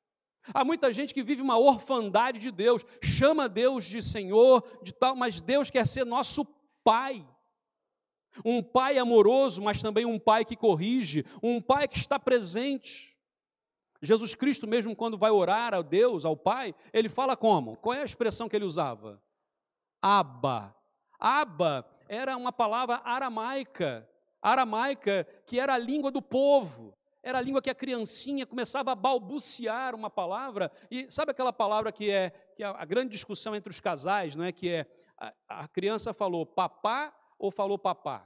Há 0.54 0.64
muita 0.64 0.94
gente 0.94 1.14
que 1.14 1.22
vive 1.22 1.42
uma 1.42 1.60
orfandade 1.60 2.40
de 2.40 2.50
Deus, 2.50 2.86
chama 3.04 3.50
Deus 3.50 3.84
de 3.84 4.02
Senhor, 4.02 4.64
de 4.82 4.94
tal, 4.94 5.18
mas 5.18 5.42
Deus 5.42 5.70
quer 5.70 5.86
ser 5.86 6.06
nosso 6.06 6.48
Pai. 6.82 7.28
Um 8.46 8.64
pai 8.64 8.98
amoroso, 8.98 9.62
mas 9.62 9.82
também 9.82 10.06
um 10.06 10.18
pai 10.18 10.46
que 10.46 10.56
corrige, 10.56 11.26
um 11.44 11.62
pai 11.62 11.88
que 11.88 11.98
está 11.98 12.18
presente. 12.18 13.09
Jesus 14.02 14.34
Cristo, 14.34 14.66
mesmo 14.66 14.96
quando 14.96 15.18
vai 15.18 15.32
orar 15.32 15.74
a 15.74 15.82
Deus, 15.82 16.24
ao 16.24 16.36
Pai, 16.36 16.74
ele 16.94 17.10
fala 17.10 17.36
como? 17.36 17.76
Qual 17.78 17.94
é 17.94 18.02
a 18.02 18.06
expressão 18.06 18.48
que 18.48 18.56
ele 18.56 18.66
usava? 18.66 19.22
Abba. 20.02 20.76
Abba 21.20 21.86
era 22.08 22.36
uma 22.38 22.52
palavra 22.52 23.02
aramaica, 23.04 24.10
aramaica 24.42 25.28
que 25.46 25.60
era 25.60 25.74
a 25.74 25.78
língua 25.78 26.10
do 26.12 26.22
povo. 26.22 26.98
Era 27.22 27.40
a 27.40 27.42
língua 27.42 27.62
que 27.62 27.70
a 27.70 27.76
criancinha 27.76 28.46
começava 28.46 28.94
a 28.94 28.96
balbuciar 28.96 29.94
uma 29.94 30.10
palavra, 30.10 30.72
e 30.90 31.12
sabe 31.12 31.32
aquela 31.32 31.52
palavra 31.52 31.92
que 31.92 32.10
é, 32.10 32.30
que 32.56 32.64
é 32.64 32.66
a 32.66 32.86
grande 32.86 33.12
discussão 33.12 33.54
entre 33.54 33.70
os 33.70 33.82
casais, 33.82 34.38
não 34.38 34.46
é? 34.46 34.54
Que 34.54 34.70
é 34.70 34.86
a, 35.18 35.34
a 35.50 35.68
criança 35.68 36.14
falou 36.14 36.46
papá 36.46 37.14
ou 37.38 37.52
falou 37.52 37.78
papá? 37.78 38.26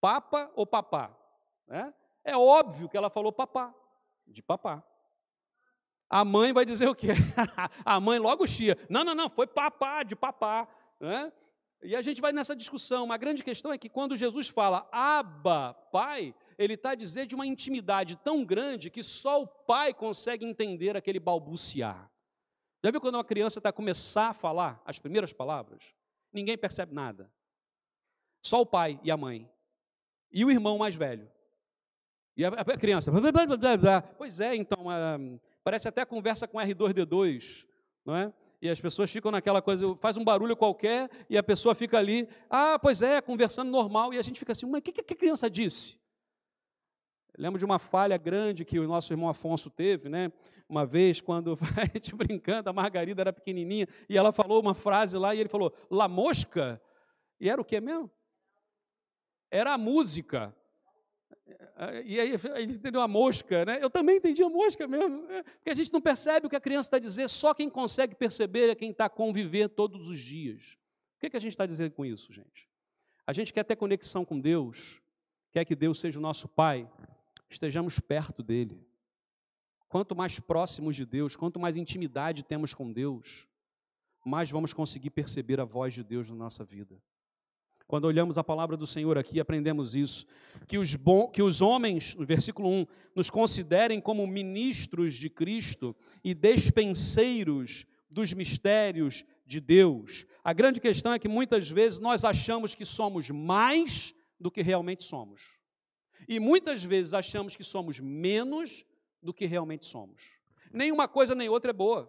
Papa 0.00 0.50
ou 0.54 0.66
papá? 0.66 1.16
É? 1.68 1.92
É 2.24 2.36
óbvio 2.36 2.88
que 2.88 2.96
ela 2.96 3.10
falou 3.10 3.32
papá, 3.32 3.74
de 4.26 4.42
papá. 4.42 4.84
A 6.08 6.24
mãe 6.24 6.52
vai 6.52 6.64
dizer 6.64 6.88
o 6.88 6.94
quê? 6.94 7.08
a 7.84 8.00
mãe 8.00 8.18
logo 8.18 8.46
chia. 8.46 8.76
Não, 8.88 9.04
não, 9.04 9.14
não, 9.14 9.28
foi 9.28 9.46
papá, 9.46 10.02
de 10.02 10.16
papá. 10.16 10.68
Né? 10.98 11.32
E 11.82 11.94
a 11.94 12.02
gente 12.02 12.20
vai 12.20 12.32
nessa 12.32 12.54
discussão. 12.54 13.04
Uma 13.04 13.16
grande 13.16 13.44
questão 13.44 13.72
é 13.72 13.78
que 13.78 13.88
quando 13.88 14.16
Jesus 14.16 14.48
fala 14.48 14.88
Abba, 14.90 15.72
Pai, 15.92 16.34
ele 16.58 16.74
está 16.74 16.90
a 16.90 16.94
dizer 16.94 17.26
de 17.26 17.34
uma 17.34 17.46
intimidade 17.46 18.16
tão 18.16 18.44
grande 18.44 18.90
que 18.90 19.02
só 19.02 19.40
o 19.40 19.46
pai 19.46 19.94
consegue 19.94 20.44
entender 20.44 20.96
aquele 20.96 21.20
balbuciar. 21.20 22.10
Já 22.84 22.90
viu 22.90 23.00
quando 23.00 23.14
uma 23.14 23.24
criança 23.24 23.60
está 23.60 23.68
a 23.68 23.72
começar 23.72 24.30
a 24.30 24.34
falar 24.34 24.82
as 24.84 24.98
primeiras 24.98 25.32
palavras? 25.32 25.94
Ninguém 26.32 26.58
percebe 26.58 26.94
nada. 26.94 27.30
Só 28.42 28.60
o 28.60 28.66
pai 28.66 28.98
e 29.02 29.10
a 29.10 29.16
mãe. 29.16 29.50
E 30.32 30.44
o 30.44 30.50
irmão 30.50 30.78
mais 30.78 30.94
velho. 30.94 31.30
E 32.40 32.44
a, 32.46 32.78
criança. 32.78 33.12
Pois 34.16 34.40
é, 34.40 34.56
então, 34.56 34.86
parece 35.62 35.88
até 35.88 36.06
conversa 36.06 36.48
com 36.48 36.56
R2D2, 36.56 37.66
não 38.02 38.16
é? 38.16 38.32
E 38.62 38.70
as 38.70 38.80
pessoas 38.80 39.10
ficam 39.10 39.30
naquela 39.30 39.60
coisa, 39.60 39.94
faz 39.96 40.16
um 40.16 40.24
barulho 40.24 40.56
qualquer 40.56 41.10
e 41.28 41.36
a 41.36 41.42
pessoa 41.42 41.74
fica 41.74 41.98
ali, 41.98 42.26
ah, 42.48 42.78
pois 42.78 43.02
é, 43.02 43.20
conversando 43.20 43.70
normal, 43.70 44.14
e 44.14 44.18
a 44.18 44.22
gente 44.22 44.38
fica 44.38 44.52
assim, 44.52 44.64
mas 44.64 44.78
o 44.78 44.82
que, 44.82 44.90
que 44.90 45.12
a 45.12 45.16
criança 45.16 45.50
disse? 45.50 46.00
Lembro 47.36 47.58
de 47.58 47.64
uma 47.66 47.78
falha 47.78 48.16
grande 48.16 48.64
que 48.64 48.78
o 48.78 48.88
nosso 48.88 49.12
irmão 49.12 49.28
Afonso 49.28 49.68
teve, 49.68 50.08
né? 50.08 50.32
Uma 50.66 50.86
vez, 50.86 51.20
quando 51.20 51.58
a 51.76 51.84
gente 51.92 52.14
brincando, 52.14 52.70
a 52.70 52.72
Margarida 52.72 53.20
era 53.20 53.34
pequenininha 53.34 53.86
e 54.08 54.16
ela 54.16 54.32
falou 54.32 54.62
uma 54.62 54.72
frase 54.72 55.18
lá 55.18 55.34
e 55.34 55.40
ele 55.40 55.50
falou, 55.50 55.74
La 55.90 56.08
Mosca? 56.08 56.80
E 57.38 57.50
era 57.50 57.60
o 57.60 57.64
que 57.66 57.78
mesmo? 57.82 58.10
Era 59.50 59.74
a 59.74 59.78
música. 59.78 60.56
E 62.04 62.20
aí 62.20 62.34
ele 62.56 62.72
entendeu 62.74 63.00
a 63.00 63.08
mosca, 63.08 63.64
né? 63.64 63.78
Eu 63.82 63.90
também 63.90 64.16
entendi 64.16 64.42
a 64.42 64.48
mosca 64.48 64.86
mesmo. 64.86 65.26
Né? 65.26 65.42
Porque 65.42 65.70
a 65.70 65.74
gente 65.74 65.92
não 65.92 66.00
percebe 66.00 66.46
o 66.46 66.50
que 66.50 66.56
a 66.56 66.60
criança 66.60 66.88
está 66.88 66.98
dizendo, 66.98 67.28
só 67.28 67.54
quem 67.54 67.70
consegue 67.70 68.14
perceber 68.14 68.68
é 68.68 68.74
quem 68.74 68.90
está 68.90 69.06
a 69.06 69.10
conviver 69.10 69.68
todos 69.68 70.08
os 70.08 70.18
dias. 70.18 70.76
O 71.16 71.20
que, 71.20 71.26
é 71.26 71.30
que 71.30 71.36
a 71.36 71.40
gente 71.40 71.52
está 71.52 71.66
dizendo 71.66 71.92
com 71.92 72.04
isso, 72.04 72.32
gente? 72.32 72.68
A 73.26 73.32
gente 73.32 73.52
quer 73.52 73.64
ter 73.64 73.76
conexão 73.76 74.24
com 74.24 74.40
Deus, 74.40 75.00
quer 75.52 75.64
que 75.64 75.76
Deus 75.76 76.00
seja 76.00 76.18
o 76.18 76.22
nosso 76.22 76.48
Pai, 76.48 76.90
estejamos 77.48 78.00
perto 78.00 78.42
dele. 78.42 78.84
Quanto 79.88 80.14
mais 80.14 80.38
próximos 80.38 80.96
de 80.96 81.04
Deus, 81.04 81.36
quanto 81.36 81.58
mais 81.58 81.76
intimidade 81.76 82.44
temos 82.44 82.74
com 82.74 82.92
Deus, 82.92 83.46
mais 84.24 84.50
vamos 84.50 84.72
conseguir 84.72 85.10
perceber 85.10 85.60
a 85.60 85.64
voz 85.64 85.94
de 85.94 86.04
Deus 86.04 86.30
na 86.30 86.36
nossa 86.36 86.64
vida. 86.64 87.00
Quando 87.90 88.04
olhamos 88.04 88.38
a 88.38 88.44
palavra 88.44 88.76
do 88.76 88.86
Senhor 88.86 89.18
aqui, 89.18 89.40
aprendemos 89.40 89.96
isso, 89.96 90.24
que 90.68 90.78
os, 90.78 90.94
bom, 90.94 91.26
que 91.26 91.42
os 91.42 91.60
homens, 91.60 92.14
no 92.14 92.24
versículo 92.24 92.70
1, 92.70 92.86
nos 93.16 93.28
considerem 93.28 94.00
como 94.00 94.24
ministros 94.28 95.12
de 95.12 95.28
Cristo 95.28 95.96
e 96.22 96.32
despenseiros 96.32 97.84
dos 98.08 98.32
mistérios 98.32 99.24
de 99.44 99.58
Deus. 99.58 100.24
A 100.44 100.52
grande 100.52 100.78
questão 100.78 101.12
é 101.12 101.18
que 101.18 101.26
muitas 101.26 101.68
vezes 101.68 101.98
nós 101.98 102.24
achamos 102.24 102.76
que 102.76 102.84
somos 102.84 103.28
mais 103.28 104.14
do 104.38 104.52
que 104.52 104.62
realmente 104.62 105.02
somos. 105.02 105.58
E 106.28 106.38
muitas 106.38 106.84
vezes 106.84 107.12
achamos 107.12 107.56
que 107.56 107.64
somos 107.64 107.98
menos 107.98 108.84
do 109.20 109.34
que 109.34 109.46
realmente 109.46 109.84
somos. 109.84 110.38
Nenhuma 110.72 111.08
coisa 111.08 111.34
nem 111.34 111.48
outra 111.48 111.70
é 111.70 111.74
boa. 111.74 112.08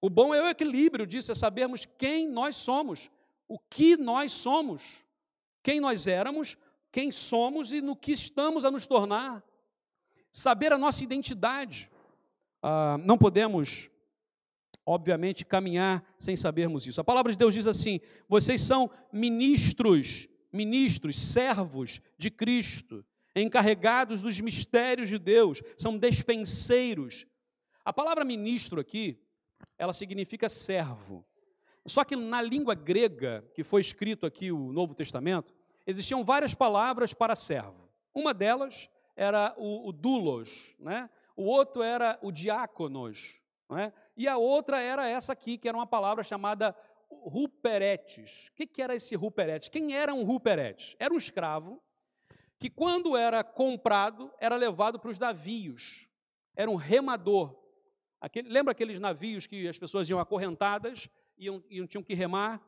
O 0.00 0.10
bom 0.10 0.34
é 0.34 0.42
o 0.42 0.48
equilíbrio 0.48 1.06
disso, 1.06 1.30
é 1.30 1.36
sabermos 1.36 1.86
quem 1.86 2.28
nós 2.28 2.56
somos, 2.56 3.08
o 3.48 3.58
que 3.58 3.96
nós 3.96 4.32
somos, 4.32 5.04
quem 5.62 5.80
nós 5.80 6.06
éramos, 6.06 6.56
quem 6.90 7.12
somos 7.12 7.72
e 7.72 7.80
no 7.80 7.96
que 7.96 8.12
estamos 8.12 8.64
a 8.64 8.70
nos 8.70 8.86
tornar. 8.86 9.44
Saber 10.32 10.72
a 10.72 10.78
nossa 10.78 11.02
identidade. 11.02 11.90
Ah, 12.62 12.98
não 12.98 13.16
podemos, 13.16 13.90
obviamente, 14.84 15.44
caminhar 15.44 16.04
sem 16.18 16.36
sabermos 16.36 16.86
isso. 16.86 17.00
A 17.00 17.04
palavra 17.04 17.32
de 17.32 17.38
Deus 17.38 17.54
diz 17.54 17.66
assim: 17.66 18.00
vocês 18.28 18.60
são 18.62 18.90
ministros 19.12 20.28
ministros, 20.56 21.20
servos 21.20 22.00
de 22.16 22.30
Cristo, 22.30 23.04
encarregados 23.34 24.22
dos 24.22 24.40
mistérios 24.40 25.08
de 25.08 25.18
Deus, 25.18 25.62
são 25.76 25.96
despenseiros. 25.96 27.26
A 27.84 27.92
palavra 27.92 28.24
ministro 28.24 28.80
aqui, 28.80 29.20
ela 29.78 29.92
significa 29.92 30.48
servo. 30.48 31.24
Só 31.86 32.04
que 32.04 32.16
na 32.16 32.42
língua 32.42 32.74
grega, 32.74 33.44
que 33.54 33.62
foi 33.62 33.80
escrito 33.80 34.26
aqui 34.26 34.50
o 34.50 34.72
Novo 34.72 34.94
Testamento, 34.94 35.54
existiam 35.86 36.24
várias 36.24 36.54
palavras 36.54 37.14
para 37.14 37.36
servo. 37.36 37.88
Uma 38.14 38.34
delas 38.34 38.90
era 39.14 39.54
o, 39.56 39.88
o 39.88 39.92
doulos, 39.92 40.74
né? 40.78 41.08
o 41.36 41.44
outro 41.44 41.82
era 41.82 42.18
o 42.22 42.32
diáconos, 42.32 43.40
né? 43.70 43.92
e 44.16 44.26
a 44.26 44.36
outra 44.36 44.80
era 44.80 45.08
essa 45.08 45.32
aqui, 45.32 45.56
que 45.56 45.68
era 45.68 45.76
uma 45.76 45.86
palavra 45.86 46.24
chamada 46.24 46.76
ruperetes. 47.10 48.48
O 48.48 48.54
que, 48.54 48.66
que 48.66 48.82
era 48.82 48.94
esse 48.94 49.14
ruperetes? 49.14 49.68
Quem 49.68 49.94
era 49.94 50.12
um 50.12 50.24
ruperetes? 50.24 50.96
Era 50.98 51.14
um 51.14 51.18
escravo 51.18 51.82
que, 52.58 52.70
quando 52.70 53.16
era 53.16 53.44
comprado, 53.44 54.32
era 54.40 54.56
levado 54.56 54.98
para 54.98 55.10
os 55.10 55.18
navios. 55.18 56.08
Era 56.54 56.70
um 56.70 56.76
remador. 56.76 57.54
Aquele, 58.20 58.48
lembra 58.48 58.72
aqueles 58.72 58.98
navios 58.98 59.46
que 59.46 59.68
as 59.68 59.78
pessoas 59.78 60.08
iam 60.08 60.18
acorrentadas, 60.18 61.08
iam, 61.38 61.62
iam, 61.70 61.86
tinham 61.86 62.02
que 62.02 62.14
remar? 62.14 62.60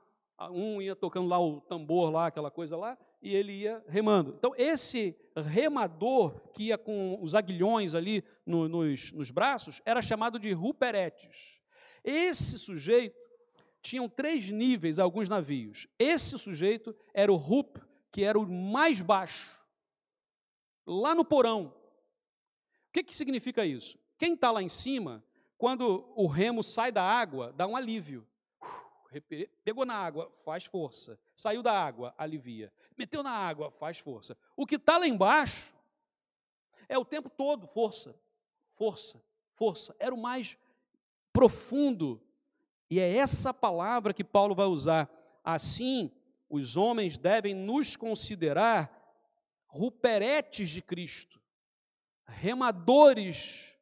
Um 0.50 0.80
ia 0.80 0.94
tocando 0.94 1.28
lá 1.28 1.40
o 1.40 1.60
tambor, 1.60 2.10
lá, 2.10 2.26
aquela 2.26 2.50
coisa 2.50 2.76
lá, 2.76 2.96
e 3.20 3.34
ele 3.34 3.52
ia 3.52 3.82
remando. 3.88 4.34
Então, 4.38 4.54
esse 4.56 5.16
remador 5.34 6.40
que 6.52 6.64
ia 6.64 6.78
com 6.78 7.18
os 7.20 7.34
aguilhões 7.34 7.94
ali 7.94 8.22
no, 8.46 8.68
nos, 8.68 9.12
nos 9.12 9.30
braços 9.30 9.82
era 9.84 10.00
chamado 10.00 10.38
de 10.38 10.52
ruperetes. 10.52 11.58
Esse 12.04 12.58
sujeito 12.58 13.18
tinham 13.82 14.08
três 14.08 14.50
níveis 14.50 14.98
alguns 14.98 15.28
navios. 15.28 15.86
Esse 15.98 16.38
sujeito 16.38 16.94
era 17.12 17.32
o 17.32 17.36
Rup, 17.36 17.78
que 18.12 18.22
era 18.22 18.38
o 18.38 18.48
mais 18.48 19.00
baixo, 19.00 19.58
lá 20.86 21.14
no 21.14 21.24
porão. 21.24 21.74
O 22.88 22.92
que, 22.92 23.02
que 23.02 23.14
significa 23.14 23.66
isso? 23.66 23.98
Quem 24.16 24.34
está 24.34 24.50
lá 24.50 24.62
em 24.62 24.68
cima, 24.68 25.22
quando 25.56 26.12
o 26.16 26.26
remo 26.26 26.62
sai 26.62 26.90
da 26.90 27.02
água, 27.02 27.52
dá 27.52 27.66
um 27.66 27.76
alívio. 27.76 28.26
Pegou 29.64 29.86
na 29.86 29.94
água, 29.94 30.30
faz 30.44 30.64
força. 30.64 31.18
Saiu 31.34 31.62
da 31.62 31.72
água, 31.72 32.14
alivia. 32.18 32.72
Meteu 32.96 33.22
na 33.22 33.30
água, 33.30 33.70
faz 33.70 33.98
força. 33.98 34.36
O 34.56 34.66
que 34.66 34.76
está 34.76 34.98
lá 34.98 35.06
embaixo 35.06 35.72
é 36.88 36.98
o 36.98 37.04
tempo 37.04 37.30
todo 37.30 37.66
força, 37.66 38.14
força, 38.74 39.22
força. 39.54 39.94
Era 39.98 40.14
o 40.14 40.20
mais 40.20 40.56
profundo 41.32 42.20
E 42.90 42.98
é 42.98 43.16
essa 43.16 43.52
palavra 43.52 44.14
que 44.14 44.24
Paulo 44.24 44.54
vai 44.54 44.64
usar. 44.64 45.10
Assim, 45.44 46.10
os 46.48 46.76
homens 46.76 47.18
devem 47.18 47.54
nos 47.54 47.96
considerar 47.96 48.90
ruperetes 49.66 50.70
de 50.70 50.80
Cristo, 50.80 51.38
remadores 52.26 53.76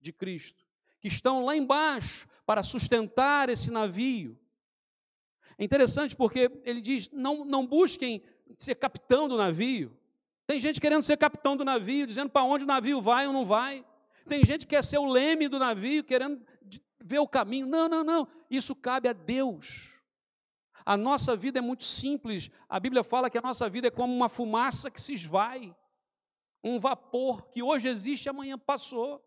de 0.00 0.10
Cristo, 0.10 0.64
que 0.98 1.08
estão 1.08 1.44
lá 1.44 1.54
embaixo 1.54 2.26
para 2.46 2.62
sustentar 2.62 3.50
esse 3.50 3.70
navio. 3.70 4.39
É 5.60 5.64
interessante 5.64 6.16
porque 6.16 6.50
ele 6.64 6.80
diz: 6.80 7.10
não, 7.12 7.44
não 7.44 7.66
busquem 7.66 8.22
ser 8.56 8.74
capitão 8.76 9.28
do 9.28 9.36
navio. 9.36 9.94
Tem 10.46 10.58
gente 10.58 10.80
querendo 10.80 11.02
ser 11.02 11.18
capitão 11.18 11.54
do 11.54 11.66
navio, 11.66 12.06
dizendo 12.06 12.30
para 12.30 12.42
onde 12.42 12.64
o 12.64 12.66
navio 12.66 13.02
vai 13.02 13.26
ou 13.26 13.32
não 13.32 13.44
vai. 13.44 13.84
Tem 14.26 14.42
gente 14.42 14.60
que 14.60 14.74
quer 14.74 14.82
ser 14.82 14.96
o 14.96 15.04
leme 15.04 15.48
do 15.48 15.58
navio, 15.58 16.02
querendo 16.02 16.40
ver 16.98 17.18
o 17.18 17.28
caminho. 17.28 17.66
Não, 17.66 17.90
não, 17.90 18.02
não. 18.02 18.26
Isso 18.50 18.74
cabe 18.74 19.06
a 19.06 19.12
Deus. 19.12 19.92
A 20.84 20.96
nossa 20.96 21.36
vida 21.36 21.58
é 21.58 21.62
muito 21.62 21.84
simples. 21.84 22.50
A 22.66 22.80
Bíblia 22.80 23.04
fala 23.04 23.28
que 23.28 23.36
a 23.36 23.42
nossa 23.42 23.68
vida 23.68 23.88
é 23.88 23.90
como 23.90 24.14
uma 24.14 24.30
fumaça 24.30 24.90
que 24.90 25.00
se 25.00 25.12
esvai, 25.12 25.76
um 26.64 26.78
vapor 26.78 27.50
que 27.50 27.62
hoje 27.62 27.86
existe 27.86 28.30
amanhã 28.30 28.56
passou. 28.56 29.22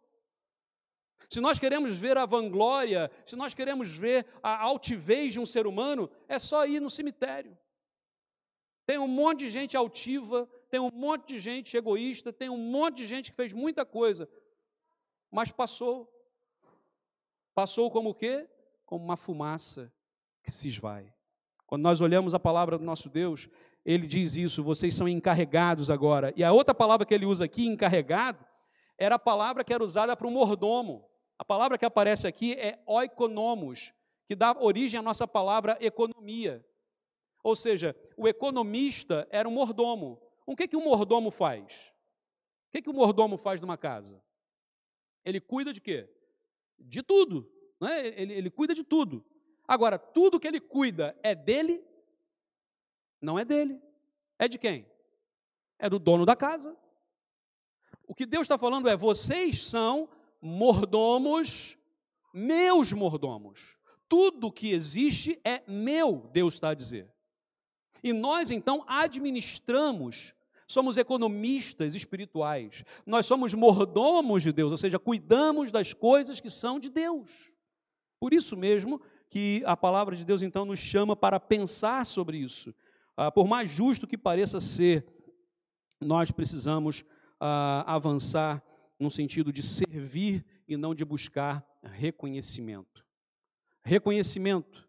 Se 1.34 1.42
nós 1.42 1.58
queremos 1.58 1.98
ver 1.98 2.16
a 2.16 2.28
vanglória, 2.28 3.10
se 3.25 3.36
nós 3.36 3.56
queremos 3.56 3.90
ver 3.90 4.24
a 4.44 4.62
altivez 4.62 5.34
de 5.34 5.40
um 5.40 5.48
ser 5.48 5.66
humano, 5.66 6.08
é 6.28 6.38
só 6.38 6.63
ir 6.68 6.80
no 6.80 6.92
cemitério. 6.92 7.58
Tem 8.86 9.00
um 9.00 9.08
monte 9.08 9.40
de 9.40 9.50
gente 9.50 9.75
altiva, 9.75 10.48
tem 10.70 10.80
um 10.80 10.92
monte 10.92 11.30
de 11.30 11.40
gente 11.40 11.75
egoísta, 11.75 12.32
tem 12.32 12.50
um 12.50 12.58
monte 12.58 12.98
de 12.98 13.08
gente 13.08 13.32
que 13.32 13.36
fez 13.36 13.52
muita 13.52 13.84
coisa, 13.84 14.30
mas 15.32 15.50
passou. 15.50 16.08
Passou 17.56 17.90
como 17.90 18.12
o 18.12 18.13
quê? 18.13 18.48
Como 18.86 19.04
uma 19.04 19.18
fumaça 19.18 19.92
que 20.44 20.52
se 20.52 20.68
esvai. 20.68 21.12
Quando 21.66 21.82
nós 21.82 22.00
olhamos 22.00 22.36
a 22.36 22.40
palavra 22.40 22.78
do 22.78 22.86
nosso 22.86 23.10
Deus, 23.10 23.50
ele 23.84 24.06
diz 24.06 24.36
isso, 24.36 24.63
vocês 24.63 24.94
são 24.94 25.08
encarregados 25.08 25.90
agora. 25.90 26.32
E 26.36 26.44
a 26.44 26.52
outra 26.52 26.75
palavra 26.75 27.08
que 27.08 27.13
ele 27.16 27.25
usa 27.25 27.46
aqui, 27.46 27.66
encarregado, 27.66 28.46
era 29.00 29.16
a 29.16 29.20
palavra 29.20 29.63
que 29.63 29.74
era 29.74 29.84
usada 29.84 30.16
para 30.16 30.28
o 30.28 30.32
mordomo. 30.32 31.12
A 31.38 31.46
palavra 31.46 31.78
que 31.78 31.86
aparece 31.86 32.28
aqui 32.28 32.54
é 32.54 32.82
oikonomos, 32.86 33.94
que 34.25 34.36
dá 34.36 34.56
origem 34.60 35.00
à 35.00 35.04
nossa 35.04 35.28
palavra 35.28 35.78
economia. 35.82 36.66
Ou 37.44 37.56
seja, 37.56 37.96
o 38.16 38.28
economista 38.28 39.28
era 39.30 39.48
um 39.48 39.52
mordomo. 39.52 40.22
O 40.46 40.56
que, 40.56 40.68
que 40.68 40.78
o 40.78 40.84
mordomo 40.84 41.30
faz? 41.32 41.94
O 42.68 42.72
que, 42.72 42.82
que 42.82 42.90
o 42.90 42.94
mordomo 42.94 43.38
faz 43.38 43.60
numa 43.60 43.78
casa? 43.78 44.24
Ele 45.25 45.40
cuida 45.40 45.74
de 45.74 45.82
quê? 45.82 46.10
De 46.80 47.04
tudo. 47.04 47.50
Não 47.80 47.88
é? 47.88 48.08
ele, 48.08 48.34
ele 48.34 48.50
cuida 48.50 48.74
de 48.74 48.84
tudo. 48.84 49.25
Agora, 49.68 49.98
tudo 49.98 50.40
que 50.40 50.48
ele 50.48 50.60
cuida 50.60 51.18
é 51.24 51.36
dele? 51.36 51.84
Não 53.22 53.38
é 53.38 53.46
dele. 53.46 53.82
É 54.38 54.48
de 54.48 54.58
quem? 54.58 54.86
É 55.80 55.90
do 55.90 56.00
dono 56.00 56.25
da 56.25 56.36
casa. 56.36 56.78
O 58.08 58.13
que 58.13 58.25
Deus 58.25 58.44
está 58.44 58.58
falando 58.58 58.90
é: 58.90 58.96
vocês 58.96 59.66
são 59.66 60.10
mordomos, 60.44 61.78
meus 62.34 62.92
mordomos. 62.92 63.78
Tudo 64.10 64.52
que 64.52 64.72
existe 64.72 65.40
é 65.44 65.64
meu, 65.66 66.30
Deus 66.34 66.56
está 66.56 66.70
a 66.70 66.74
dizer. 66.74 67.10
E 68.04 68.12
nós 68.12 68.52
então 68.52 68.84
administramos, 68.86 70.36
somos 70.68 70.98
economistas 70.98 71.96
espirituais, 71.96 72.84
nós 73.06 73.26
somos 73.26 73.54
mordomos 73.54 74.44
de 74.44 74.52
Deus, 74.52 74.74
ou 74.74 74.78
seja, 74.78 75.00
cuidamos 75.00 75.72
das 75.72 75.94
coisas 75.94 76.42
que 76.42 76.50
são 76.50 76.78
de 76.78 76.90
Deus. 76.90 77.54
Por 78.20 78.34
isso 78.34 78.58
mesmo 78.58 79.02
que 79.30 79.64
a 79.66 79.78
palavra 79.78 80.16
de 80.16 80.26
Deus 80.26 80.42
então 80.42 80.66
nos 80.66 80.80
chama 80.80 81.16
para 81.16 81.40
pensar 81.40 82.06
sobre 82.06 82.38
isso. 82.38 82.76
Ah, 83.16 83.32
por 83.32 83.48
mais 83.48 83.70
justo 83.70 84.06
que 84.06 84.18
pareça 84.18 84.60
ser, 84.60 85.06
nós 86.02 86.32
precisamos 86.32 87.06
ah, 87.40 87.84
avançar 87.88 88.62
no 89.00 89.10
sentido 89.12 89.51
de 89.51 89.64
servir 89.64 90.46
e 90.68 90.77
não 90.77 90.94
de 90.94 91.03
buscar 91.03 91.66
reconhecimento. 91.82 93.06
Reconhecimento. 93.84 94.88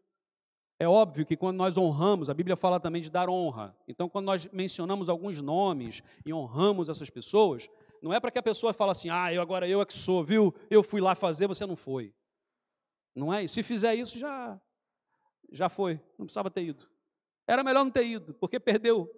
É 0.79 0.89
óbvio 0.89 1.25
que 1.25 1.37
quando 1.37 1.57
nós 1.57 1.77
honramos, 1.77 2.29
a 2.29 2.35
Bíblia 2.35 2.57
fala 2.57 2.81
também 2.81 3.01
de 3.01 3.11
dar 3.11 3.29
honra. 3.29 3.77
Então, 3.87 4.09
quando 4.09 4.27
nós 4.27 4.47
mencionamos 4.53 5.09
alguns 5.09 5.41
nomes 5.41 6.03
e 6.27 6.33
honramos 6.33 6.89
essas 6.89 7.09
pessoas, 7.09 7.69
não 8.03 8.13
é 8.13 8.21
para 8.21 8.31
que 8.31 8.39
a 8.39 8.43
pessoa 8.43 8.73
fale 8.73 8.91
assim, 8.91 9.09
ah, 9.09 9.33
eu 9.33 9.41
agora 9.41 9.69
eu 9.69 9.81
é 9.81 9.87
que 9.87 9.95
sou, 9.95 10.23
viu? 10.25 10.55
Eu 10.69 10.83
fui 10.83 11.01
lá 11.01 11.15
fazer, 11.15 11.47
você 11.47 11.65
não 11.65 11.77
foi. 11.77 12.13
Não 13.15 13.33
é? 13.33 13.47
Se 13.47 13.63
fizer 13.63 13.95
isso, 13.95 14.19
já, 14.19 14.61
já 15.51 15.69
foi, 15.69 16.01
não 16.19 16.27
precisava 16.27 16.51
ter 16.51 16.65
ido. 16.65 16.89
Era 17.47 17.63
melhor 17.63 17.85
não 17.85 17.91
ter 17.91 18.05
ido, 18.05 18.35
porque 18.35 18.59
perdeu. 18.59 19.09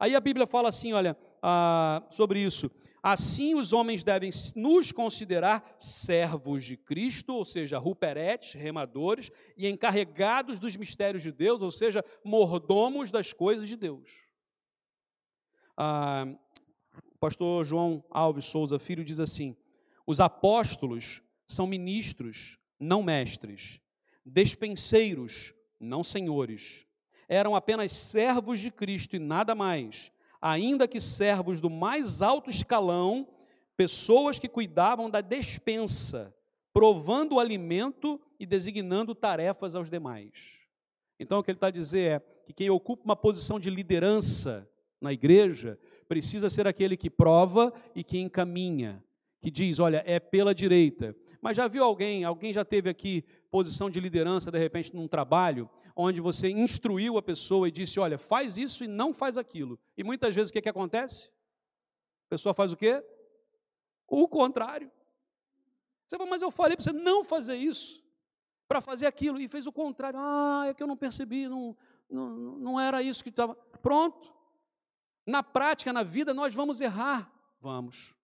Aí 0.00 0.16
a 0.16 0.20
Bíblia 0.20 0.46
fala 0.46 0.68
assim, 0.68 0.92
olha, 0.92 1.16
ah, 1.42 2.02
sobre 2.10 2.40
isso. 2.40 2.70
Assim 3.02 3.54
os 3.54 3.72
homens 3.72 4.04
devem 4.04 4.30
nos 4.54 4.92
considerar 4.92 5.74
servos 5.76 6.64
de 6.64 6.76
Cristo, 6.76 7.34
ou 7.34 7.44
seja, 7.44 7.76
ruperetes, 7.76 8.52
remadores, 8.52 9.28
e 9.56 9.66
encarregados 9.66 10.60
dos 10.60 10.76
mistérios 10.76 11.22
de 11.22 11.32
Deus, 11.32 11.62
ou 11.62 11.70
seja, 11.72 12.04
mordomos 12.22 13.10
das 13.10 13.32
coisas 13.32 13.66
de 13.66 13.76
Deus. 13.76 14.08
Ah, 15.76 16.26
o 17.12 17.18
pastor 17.18 17.64
João 17.64 18.04
Alves 18.08 18.44
Souza 18.44 18.78
Filho 18.78 19.04
diz 19.04 19.18
assim: 19.18 19.56
os 20.06 20.20
apóstolos 20.20 21.22
são 21.44 21.66
ministros 21.66 22.56
não 22.78 23.02
mestres, 23.02 23.80
despenseiros, 24.24 25.52
não 25.80 26.04
senhores. 26.04 26.86
Eram 27.28 27.56
apenas 27.56 27.92
servos 27.92 28.60
de 28.60 28.70
Cristo 28.70 29.16
e 29.16 29.18
nada 29.18 29.54
mais, 29.54 30.12
ainda 30.42 30.88
que 30.88 31.00
servos 31.00 31.60
do 31.60 31.70
mais 31.70 32.20
alto 32.20 32.50
escalão, 32.50 33.28
pessoas 33.76 34.40
que 34.40 34.48
cuidavam 34.48 35.08
da 35.08 35.20
despensa, 35.20 36.34
provando 36.72 37.36
o 37.36 37.40
alimento 37.40 38.20
e 38.40 38.44
designando 38.44 39.14
tarefas 39.14 39.76
aos 39.76 39.88
demais. 39.88 40.58
Então, 41.20 41.38
o 41.38 41.42
que 41.44 41.52
ele 41.52 41.56
está 41.56 41.68
a 41.68 41.70
dizer 41.70 42.10
é 42.10 42.20
que 42.44 42.52
quem 42.52 42.68
ocupa 42.68 43.04
uma 43.04 43.14
posição 43.14 43.60
de 43.60 43.70
liderança 43.70 44.68
na 45.00 45.12
igreja 45.12 45.78
precisa 46.08 46.48
ser 46.48 46.66
aquele 46.66 46.96
que 46.96 47.08
prova 47.08 47.72
e 47.94 48.02
que 48.02 48.18
encaminha, 48.18 49.02
que 49.40 49.50
diz: 49.50 49.78
olha, 49.78 50.02
é 50.04 50.18
pela 50.18 50.54
direita, 50.54 51.14
mas 51.40 51.56
já 51.56 51.68
viu 51.68 51.84
alguém, 51.84 52.24
alguém 52.24 52.52
já 52.52 52.64
teve 52.64 52.90
aqui 52.90 53.24
posição 53.50 53.88
de 53.88 54.00
liderança, 54.00 54.50
de 54.50 54.58
repente, 54.58 54.94
num 54.94 55.06
trabalho, 55.06 55.68
onde 55.94 56.20
você 56.20 56.48
instruiu 56.48 57.16
a 57.18 57.22
pessoa 57.22 57.68
e 57.68 57.70
disse: 57.70 58.00
olha, 58.00 58.18
faz 58.18 58.58
isso 58.58 58.84
e 58.84 58.88
não 58.88 59.12
faz 59.12 59.38
aquilo. 59.38 59.78
E 59.96 60.02
muitas 60.02 60.34
vezes 60.34 60.50
o 60.50 60.52
que, 60.52 60.62
que 60.62 60.68
acontece? 60.68 61.30
A 62.26 62.30
pessoa 62.30 62.54
faz 62.54 62.72
o 62.72 62.76
quê? 62.76 63.04
O 64.06 64.28
contrário. 64.28 64.90
Você 66.06 66.18
fala, 66.18 66.28
mas 66.28 66.42
eu 66.42 66.50
falei 66.50 66.76
para 66.76 66.84
você 66.84 66.92
não 66.92 67.24
fazer 67.24 67.56
isso, 67.56 68.04
para 68.68 68.80
fazer 68.80 69.06
aquilo, 69.06 69.40
e 69.40 69.48
fez 69.48 69.66
o 69.66 69.72
contrário. 69.72 70.18
Ah, 70.20 70.64
é 70.66 70.74
que 70.74 70.82
eu 70.82 70.86
não 70.86 70.96
percebi, 70.96 71.48
não, 71.48 71.76
não, 72.10 72.28
não 72.30 72.80
era 72.80 73.02
isso 73.02 73.22
que 73.22 73.30
estava. 73.30 73.54
Pronto. 73.54 74.32
Na 75.26 75.42
prática, 75.42 75.92
na 75.92 76.02
vida, 76.02 76.34
nós 76.34 76.54
vamos 76.54 76.80
errar. 76.80 77.32
Vamos. 77.60 78.14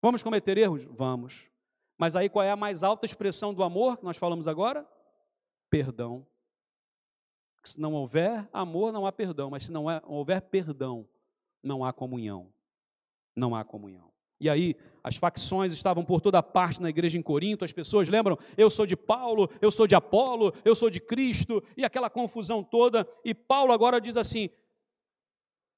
Vamos 0.00 0.22
cometer 0.22 0.56
erros? 0.58 0.84
Vamos. 0.84 1.50
Mas 1.98 2.16
aí 2.16 2.28
qual 2.28 2.44
é 2.44 2.50
a 2.50 2.56
mais 2.56 2.82
alta 2.82 3.06
expressão 3.06 3.54
do 3.54 3.62
amor 3.62 3.98
que 3.98 4.04
nós 4.04 4.16
falamos 4.16 4.48
agora? 4.48 4.86
Perdão. 5.70 6.26
Se 7.68 7.80
não 7.80 7.92
houver 7.92 8.48
amor, 8.52 8.92
não 8.92 9.06
há 9.06 9.12
perdão. 9.12 9.50
Mas 9.50 9.64
se 9.64 9.72
não 9.72 9.86
houver 10.04 10.40
perdão, 10.42 11.06
não 11.62 11.84
há 11.84 11.92
comunhão. 11.92 12.52
Não 13.34 13.54
há 13.54 13.64
comunhão. 13.64 14.10
E 14.38 14.50
aí, 14.50 14.76
as 15.02 15.16
facções 15.16 15.72
estavam 15.72 16.04
por 16.04 16.20
toda 16.20 16.42
parte 16.42 16.80
na 16.80 16.90
igreja 16.90 17.18
em 17.18 17.22
Corinto, 17.22 17.64
as 17.64 17.72
pessoas 17.72 18.08
lembram, 18.08 18.38
eu 18.56 18.68
sou 18.68 18.84
de 18.84 18.94
Paulo, 18.96 19.48
eu 19.62 19.70
sou 19.70 19.86
de 19.86 19.94
Apolo, 19.94 20.52
eu 20.64 20.74
sou 20.74 20.90
de 20.90 21.00
Cristo, 21.00 21.62
e 21.76 21.84
aquela 21.84 22.10
confusão 22.10 22.62
toda. 22.62 23.06
E 23.24 23.34
Paulo 23.34 23.72
agora 23.72 24.00
diz 24.00 24.16
assim: 24.16 24.50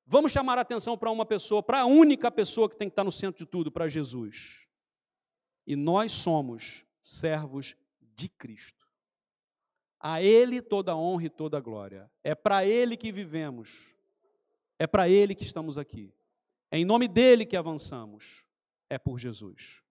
vamos 0.04 0.32
chamar 0.32 0.58
a 0.58 0.62
atenção 0.62 0.98
para 0.98 1.10
uma 1.10 1.24
pessoa, 1.24 1.62
para 1.62 1.80
a 1.80 1.86
única 1.86 2.30
pessoa 2.30 2.68
que 2.68 2.76
tem 2.76 2.88
que 2.88 2.92
estar 2.92 3.04
no 3.04 3.12
centro 3.12 3.44
de 3.44 3.50
tudo, 3.50 3.70
para 3.70 3.86
Jesus. 3.86 4.66
E 5.66 5.76
nós 5.76 6.12
somos 6.12 6.84
servos 7.00 7.76
de 8.00 8.28
Cristo. 8.28 8.77
A 10.00 10.22
Ele 10.22 10.62
toda 10.62 10.92
a 10.92 10.96
honra 10.96 11.24
e 11.24 11.30
toda 11.30 11.58
a 11.58 11.60
glória. 11.60 12.10
É 12.22 12.34
para 12.34 12.64
Ele 12.64 12.96
que 12.96 13.10
vivemos. 13.10 13.94
É 14.78 14.86
para 14.86 15.08
Ele 15.08 15.34
que 15.34 15.44
estamos 15.44 15.76
aqui. 15.76 16.12
É 16.70 16.78
em 16.78 16.84
nome 16.84 17.08
dele 17.08 17.44
que 17.44 17.56
avançamos. 17.56 18.44
É 18.88 18.98
por 18.98 19.18
Jesus. 19.18 19.82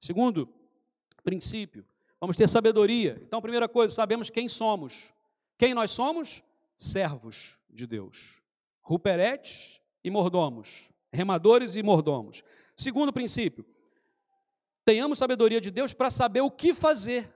Segundo 0.00 0.52
princípio, 1.22 1.86
vamos 2.20 2.36
ter 2.36 2.48
sabedoria. 2.48 3.20
Então, 3.22 3.40
primeira 3.40 3.68
coisa, 3.68 3.94
sabemos 3.94 4.30
quem 4.30 4.48
somos. 4.48 5.12
Quem 5.56 5.74
nós 5.74 5.92
somos? 5.92 6.42
Servos 6.76 7.58
de 7.70 7.86
Deus. 7.86 8.42
Ruperetes 8.80 9.80
e 10.02 10.10
mordomos. 10.10 10.90
Remadores 11.12 11.76
e 11.76 11.82
mordomos. 11.82 12.42
Segundo 12.76 13.12
princípio, 13.12 13.64
tenhamos 14.84 15.18
sabedoria 15.18 15.60
de 15.60 15.70
Deus 15.70 15.92
para 15.92 16.10
saber 16.10 16.40
o 16.40 16.50
que 16.50 16.74
fazer. 16.74 17.32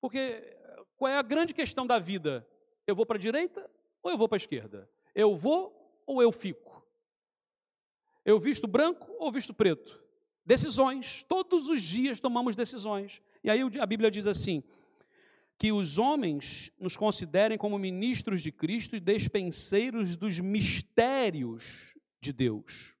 Porque 0.00 0.55
qual 0.96 1.10
é 1.10 1.16
a 1.16 1.22
grande 1.22 1.54
questão 1.54 1.86
da 1.86 1.98
vida? 1.98 2.46
Eu 2.86 2.94
vou 2.94 3.04
para 3.04 3.16
a 3.16 3.20
direita 3.20 3.68
ou 4.02 4.10
eu 4.10 4.18
vou 4.18 4.28
para 4.28 4.36
a 4.36 4.38
esquerda? 4.38 4.88
Eu 5.14 5.34
vou 5.34 6.02
ou 6.06 6.22
eu 6.22 6.32
fico? 6.32 6.84
Eu 8.24 8.38
visto 8.38 8.66
branco 8.66 9.14
ou 9.18 9.30
visto 9.30 9.54
preto? 9.54 10.02
Decisões. 10.44 11.24
Todos 11.24 11.68
os 11.68 11.82
dias 11.82 12.20
tomamos 12.20 12.56
decisões. 12.56 13.20
E 13.42 13.50
aí 13.50 13.60
a 13.80 13.86
Bíblia 13.86 14.10
diz 14.10 14.26
assim: 14.26 14.62
que 15.58 15.72
os 15.72 15.98
homens 15.98 16.70
nos 16.78 16.96
considerem 16.96 17.56
como 17.56 17.78
ministros 17.78 18.42
de 18.42 18.52
Cristo 18.52 18.94
e 18.96 19.00
despenseiros 19.00 20.16
dos 20.16 20.38
mistérios 20.38 21.96
de 22.20 22.32
Deus. 22.32 22.94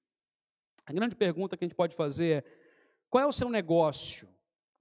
A 0.84 0.92
grande 0.92 1.14
pergunta 1.14 1.56
que 1.56 1.64
a 1.64 1.68
gente 1.68 1.76
pode 1.76 1.94
fazer 1.94 2.44
é: 2.44 2.44
qual 3.10 3.24
é 3.24 3.26
o 3.26 3.32
seu 3.32 3.50
negócio? 3.50 4.28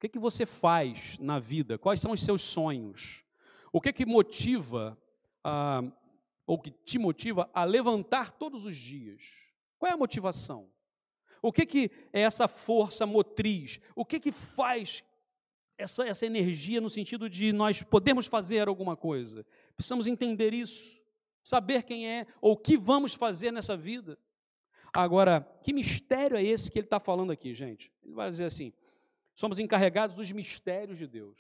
Que, 0.05 0.09
que 0.09 0.19
você 0.19 0.45
faz 0.45 1.17
na 1.17 1.39
vida? 1.39 1.79
Quais 1.79 1.99
são 1.99 2.11
os 2.11 2.21
seus 2.21 2.43
sonhos? 2.43 3.23
O 3.73 3.81
que, 3.81 3.91
que 3.91 4.05
motiva, 4.05 4.95
ah, 5.43 5.81
ou 6.45 6.59
que 6.59 6.69
te 6.69 6.99
motiva 6.99 7.49
a 7.51 7.63
levantar 7.63 8.31
todos 8.31 8.67
os 8.67 8.75
dias? 8.75 9.23
Qual 9.79 9.89
é 9.89 9.95
a 9.95 9.97
motivação? 9.97 10.69
O 11.41 11.51
que, 11.51 11.65
que 11.65 11.91
é 12.13 12.21
essa 12.21 12.47
força 12.47 13.07
motriz? 13.07 13.79
O 13.95 14.05
que, 14.05 14.19
que 14.19 14.31
faz 14.31 15.03
essa, 15.75 16.05
essa 16.05 16.25
energia 16.27 16.79
no 16.79 16.89
sentido 16.89 17.27
de 17.27 17.51
nós 17.51 17.81
podemos 17.81 18.27
fazer 18.27 18.67
alguma 18.67 18.95
coisa? 18.95 19.43
Precisamos 19.75 20.05
entender 20.05 20.53
isso, 20.53 21.01
saber 21.43 21.81
quem 21.81 22.07
é 22.07 22.27
ou 22.39 22.51
o 22.51 22.57
que 22.57 22.77
vamos 22.77 23.15
fazer 23.15 23.49
nessa 23.49 23.75
vida. 23.75 24.19
Agora, 24.93 25.41
que 25.63 25.73
mistério 25.73 26.37
é 26.37 26.43
esse 26.43 26.71
que 26.71 26.77
ele 26.77 26.85
está 26.85 26.99
falando 26.99 27.31
aqui, 27.31 27.55
gente? 27.55 27.91
Ele 28.03 28.13
vai 28.13 28.29
dizer 28.29 28.45
assim: 28.45 28.71
somos 29.35 29.59
encarregados 29.59 30.15
dos 30.15 30.31
mistérios 30.31 30.97
de 30.97 31.05
Deus. 31.05 31.37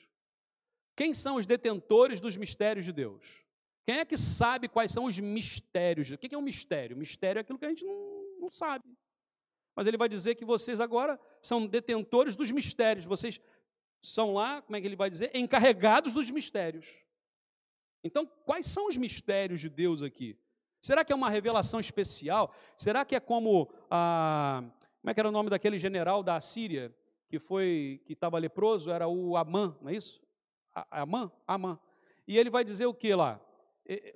Quem 0.95 1.13
são 1.13 1.35
os 1.35 1.45
detentores 1.45 2.21
dos 2.21 2.37
mistérios 2.37 2.85
de 2.85 2.91
Deus? 2.93 3.43
Quem 3.85 3.99
é 3.99 4.05
que 4.05 4.17
sabe 4.17 4.67
quais 4.67 4.91
são 4.91 5.05
os 5.05 5.19
mistérios? 5.19 6.11
O 6.11 6.17
que 6.17 6.33
é 6.33 6.37
um 6.37 6.41
mistério? 6.41 6.97
Mistério 6.97 7.39
é 7.39 7.41
aquilo 7.41 7.59
que 7.59 7.65
a 7.65 7.69
gente 7.69 7.85
não, 7.85 8.39
não 8.39 8.49
sabe. 8.49 8.85
Mas 9.75 9.87
ele 9.87 9.97
vai 9.97 10.09
dizer 10.09 10.35
que 10.35 10.45
vocês 10.45 10.79
agora 10.79 11.19
são 11.41 11.67
detentores 11.67 12.35
dos 12.35 12.49
mistérios. 12.51 13.05
Vocês 13.05 13.39
são 14.01 14.33
lá, 14.33 14.61
como 14.61 14.75
é 14.75 14.81
que 14.81 14.87
ele 14.87 14.95
vai 14.95 15.09
dizer? 15.09 15.31
Encarregados 15.35 16.13
dos 16.13 16.31
mistérios. 16.31 16.87
Então, 18.03 18.25
quais 18.45 18.65
são 18.65 18.87
os 18.87 18.95
mistérios 18.95 19.59
de 19.59 19.69
Deus 19.69 20.01
aqui? 20.01 20.37
Será 20.81 21.03
que 21.03 21.11
é 21.11 21.15
uma 21.15 21.29
revelação 21.29 21.79
especial? 21.79 22.53
Será 22.77 23.03
que 23.03 23.15
é 23.15 23.19
como 23.19 23.69
a. 23.89 24.63
Como 25.01 25.11
é 25.11 25.13
que 25.13 25.19
era 25.19 25.29
o 25.29 25.31
nome 25.31 25.49
daquele 25.49 25.77
general 25.77 26.23
da 26.23 26.39
Síria 26.39 26.95
que 27.27 27.39
foi 27.39 28.01
que 28.05 28.13
estava 28.13 28.37
leproso? 28.37 28.91
Era 28.91 29.07
o 29.07 29.35
Amã, 29.35 29.75
não 29.81 29.89
é 29.89 29.95
isso? 29.95 30.21
Amã? 30.91 31.31
Amã. 31.47 31.79
E 32.27 32.37
ele 32.37 32.49
vai 32.49 32.63
dizer 32.63 32.85
o 32.85 32.93
que 32.93 33.13
lá? 33.13 33.39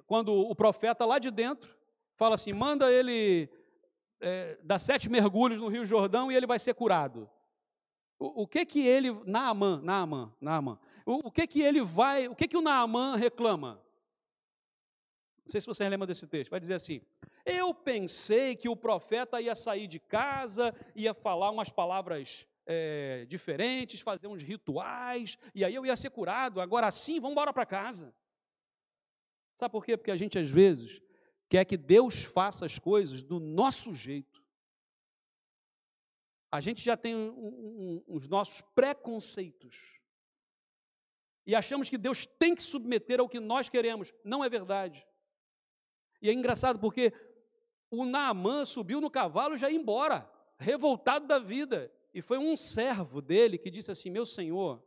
Quando 0.06 0.34
o 0.34 0.56
profeta 0.56 1.06
lá 1.06 1.20
de 1.20 1.30
dentro 1.30 1.78
fala 2.16 2.36
assim: 2.36 2.54
manda 2.54 2.92
ele 2.92 3.50
é, 4.20 4.58
dar 4.64 4.80
sete 4.80 5.10
mergulhos 5.10 5.60
no 5.60 5.68
Rio 5.68 5.86
Jordão 5.86 6.32
e 6.32 6.36
ele 6.36 6.48
vai 6.48 6.60
ser 6.60 6.74
curado. 6.74 7.30
O, 8.18 8.44
o 8.44 8.48
que 8.48 8.66
que 8.66 8.86
ele, 8.86 9.12
Naamã, 9.26 9.80
Naamã, 9.82 10.34
Naamã, 10.42 10.80
o, 11.06 11.28
o 11.28 11.32
que 11.32 11.48
que 11.48 11.62
ele 11.62 11.82
vai, 11.82 12.28
o 12.28 12.36
que 12.36 12.48
que 12.48 12.58
o 12.58 12.62
Naamã 12.62 13.16
reclama? 13.16 13.82
Não 15.46 15.52
sei 15.52 15.62
se 15.62 15.68
você 15.68 15.88
lembra 15.88 16.06
desse 16.06 16.28
texto. 16.28 16.52
Vai 16.52 16.60
dizer 16.60 16.74
assim: 16.74 17.02
Eu 17.46 17.74
pensei 17.74 18.56
que 18.56 18.68
o 18.68 18.76
profeta 18.76 19.42
ia 19.42 19.56
sair 19.56 19.88
de 19.88 20.00
casa, 20.00 20.76
ia 20.96 21.14
falar 21.14 21.50
umas 21.50 21.70
palavras 21.70 22.46
é, 22.72 23.26
diferentes, 23.26 24.00
fazer 24.00 24.28
uns 24.28 24.44
rituais, 24.44 25.40
e 25.56 25.66
aí 25.66 25.74
eu 25.74 25.84
ia 25.88 25.98
ser 25.98 26.12
curado. 26.12 26.62
Agora 26.62 26.92
sim, 26.92 27.20
vamos 27.20 27.32
embora 27.32 27.52
para 27.52 27.66
casa. 27.66 28.16
Sabe 29.56 29.72
por 29.72 29.84
quê? 29.84 29.98
Porque 29.98 30.12
a 30.12 30.16
gente 30.16 30.38
às 30.38 30.48
vezes 30.48 31.02
quer 31.50 31.66
que 31.66 31.76
Deus 31.76 32.24
faça 32.24 32.68
as 32.68 32.78
coisas 32.78 33.24
do 33.24 33.40
nosso 33.40 33.92
jeito. 33.92 34.46
A 36.52 36.62
gente 36.62 36.80
já 36.84 36.96
tem 36.96 37.16
um, 37.16 37.32
um, 37.32 38.04
os 38.08 38.28
nossos 38.28 38.62
preconceitos. 38.76 40.00
E 41.48 41.56
achamos 41.56 41.90
que 41.90 41.98
Deus 41.98 42.28
tem 42.28 42.54
que 42.54 42.62
submeter 42.62 43.20
ao 43.20 43.28
que 43.28 43.40
nós 43.40 43.68
queremos. 43.68 44.14
Não 44.24 44.44
é 44.44 44.50
verdade. 44.50 45.08
E 46.22 46.30
é 46.30 46.34
engraçado 46.34 46.78
porque 46.80 47.12
o 47.90 48.06
Naamã 48.06 48.64
subiu 48.64 49.02
no 49.02 49.10
cavalo 49.10 49.56
e 49.56 49.60
já 49.60 49.72
ia 49.72 49.80
embora, 49.80 50.30
revoltado 50.60 51.26
da 51.26 51.40
vida. 51.40 51.92
E 52.20 52.22
foi 52.22 52.38
um 52.38 52.58
servo 52.58 53.22
dele 53.22 53.58
que 53.58 53.72
disse 53.72 53.90
assim: 53.90 54.10
Meu 54.10 54.26
senhor, 54.26 54.84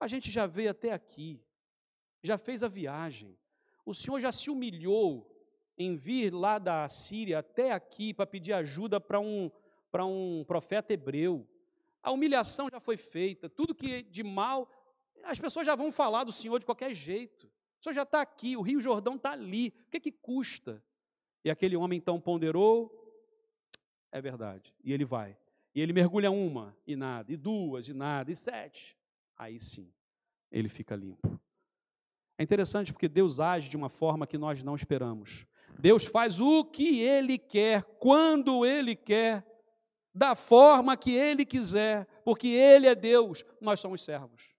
a 0.00 0.08
gente 0.08 0.28
já 0.28 0.44
veio 0.44 0.72
até 0.72 0.92
aqui, 0.92 1.40
já 2.20 2.36
fez 2.36 2.64
a 2.64 2.68
viagem, 2.68 3.38
o 3.84 3.94
senhor 3.94 4.18
já 4.18 4.32
se 4.32 4.50
humilhou 4.50 5.32
em 5.78 5.94
vir 5.94 6.34
lá 6.34 6.58
da 6.58 6.88
Síria 6.88 7.38
até 7.38 7.70
aqui 7.70 8.12
para 8.12 8.26
pedir 8.26 8.54
ajuda 8.54 9.00
para 9.00 9.20
um, 9.20 9.48
para 9.88 10.04
um 10.04 10.42
profeta 10.48 10.92
hebreu. 10.92 11.46
A 12.02 12.10
humilhação 12.10 12.68
já 12.68 12.80
foi 12.80 12.96
feita, 12.96 13.48
tudo 13.48 13.72
que 13.72 14.02
de 14.02 14.24
mal, 14.24 14.68
as 15.22 15.38
pessoas 15.38 15.64
já 15.64 15.76
vão 15.76 15.92
falar 15.92 16.24
do 16.24 16.32
Senhor 16.32 16.58
de 16.58 16.66
qualquer 16.66 16.92
jeito. 16.92 17.46
O 17.78 17.84
Senhor 17.84 17.94
já 17.94 18.02
está 18.02 18.20
aqui, 18.20 18.56
o 18.56 18.62
Rio 18.62 18.80
Jordão 18.80 19.14
está 19.14 19.30
ali, 19.30 19.72
o 19.86 19.90
que, 19.90 20.00
que 20.00 20.10
custa? 20.10 20.82
E 21.44 21.50
aquele 21.50 21.76
homem 21.76 21.98
então 21.98 22.20
ponderou, 22.20 22.90
é 24.10 24.20
verdade, 24.20 24.74
e 24.82 24.92
ele 24.92 25.04
vai. 25.04 25.38
E 25.76 25.80
ele 25.82 25.92
mergulha 25.92 26.30
uma, 26.30 26.74
e 26.86 26.96
nada, 26.96 27.30
e 27.30 27.36
duas, 27.36 27.86
e 27.86 27.92
nada, 27.92 28.32
e 28.32 28.34
sete. 28.34 28.96
Aí 29.36 29.60
sim, 29.60 29.92
ele 30.50 30.70
fica 30.70 30.96
limpo. 30.96 31.38
É 32.38 32.42
interessante 32.42 32.94
porque 32.94 33.06
Deus 33.06 33.40
age 33.40 33.68
de 33.68 33.76
uma 33.76 33.90
forma 33.90 34.26
que 34.26 34.38
nós 34.38 34.62
não 34.62 34.74
esperamos. 34.74 35.46
Deus 35.78 36.06
faz 36.06 36.40
o 36.40 36.64
que 36.64 37.00
Ele 37.00 37.36
quer, 37.36 37.82
quando 37.98 38.64
Ele 38.64 38.96
quer, 38.96 39.46
da 40.14 40.34
forma 40.34 40.96
que 40.96 41.12
Ele 41.12 41.44
quiser, 41.44 42.06
porque 42.24 42.48
Ele 42.48 42.86
é 42.86 42.94
Deus, 42.94 43.44
nós 43.60 43.78
somos 43.78 44.02
servos. 44.02 44.54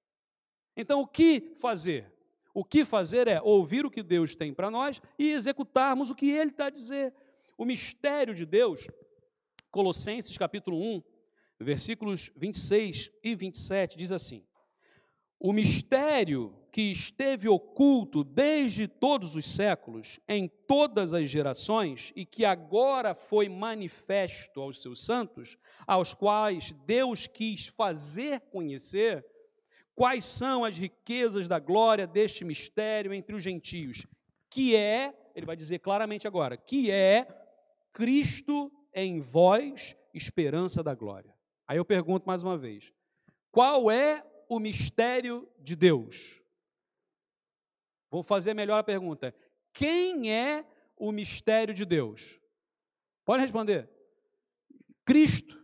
Então, 0.76 1.02
o 1.02 1.08
que 1.08 1.56
fazer? 1.56 2.14
O 2.54 2.64
que 2.64 2.86
fazer 2.86 3.28
é 3.28 3.42
ouvir 3.42 3.88
o 3.88 3.92
que 3.92 4.04
Deus 4.04 4.36
tem 4.36 4.54
para 4.54 4.70
nós 4.70 5.02
e 5.18 5.32
executarmos 5.32 6.12
o 6.12 6.16
que 6.16 6.30
Ele 6.30 6.52
está 6.52 6.68
a 6.68 6.72
dizer. 6.72 7.12
O 7.58 7.66
mistério 7.66 8.36
de 8.36 8.46
Deus, 8.46 8.88
Colossenses 9.78 10.36
capítulo 10.40 10.82
1, 10.82 11.04
versículos 11.60 12.32
26 12.36 13.12
e 13.24 13.36
27, 13.36 13.96
diz 13.96 14.12
assim: 14.12 14.44
O 15.40 15.54
mistério 15.54 16.52
que 16.72 16.82
esteve 16.82 17.48
oculto 17.48 18.24
desde 18.24 18.88
todos 18.88 19.36
os 19.36 19.46
séculos, 19.46 20.20
em 20.28 20.48
todas 20.48 21.14
as 21.14 21.30
gerações, 21.30 22.12
e 22.16 22.26
que 22.26 22.44
agora 22.44 23.14
foi 23.14 23.48
manifesto 23.48 24.62
aos 24.62 24.82
seus 24.82 25.06
santos, 25.06 25.60
aos 25.86 26.12
quais 26.12 26.74
Deus 26.88 27.28
quis 27.28 27.68
fazer 27.68 28.40
conhecer 28.50 29.24
quais 29.94 30.26
são 30.26 30.66
as 30.66 30.76
riquezas 30.76 31.48
da 31.48 31.60
glória 31.60 32.08
deste 32.08 32.44
mistério 32.44 33.14
entre 33.14 33.36
os 33.36 33.44
gentios, 33.44 34.08
que 34.50 34.76
é, 34.76 35.14
ele 35.36 35.46
vai 35.46 35.56
dizer 35.56 35.78
claramente 35.78 36.28
agora, 36.28 36.58
que 36.58 36.90
é 36.90 37.28
Cristo 37.94 38.72
em 38.94 39.20
vós, 39.20 39.96
esperança 40.14 40.84
da 40.84 40.94
glória. 40.94 41.34
Aí 41.68 41.78
eu 41.78 41.86
pergunto 41.86 42.28
mais 42.28 42.44
uma 42.44 42.58
vez: 42.58 42.94
qual 43.52 43.92
é 43.92 44.26
o 44.50 44.60
mistério 44.60 45.48
de 45.60 45.76
Deus? 45.76 46.42
Vou 48.10 48.24
fazer 48.24 48.54
melhor 48.54 48.78
a 48.78 48.84
pergunta: 48.84 49.36
quem 49.74 50.32
é 50.32 50.66
o 50.96 51.12
mistério 51.12 51.74
de 51.74 51.86
Deus? 51.86 52.40
Pode 53.26 53.44
responder. 53.44 53.90
Cristo. 55.06 55.58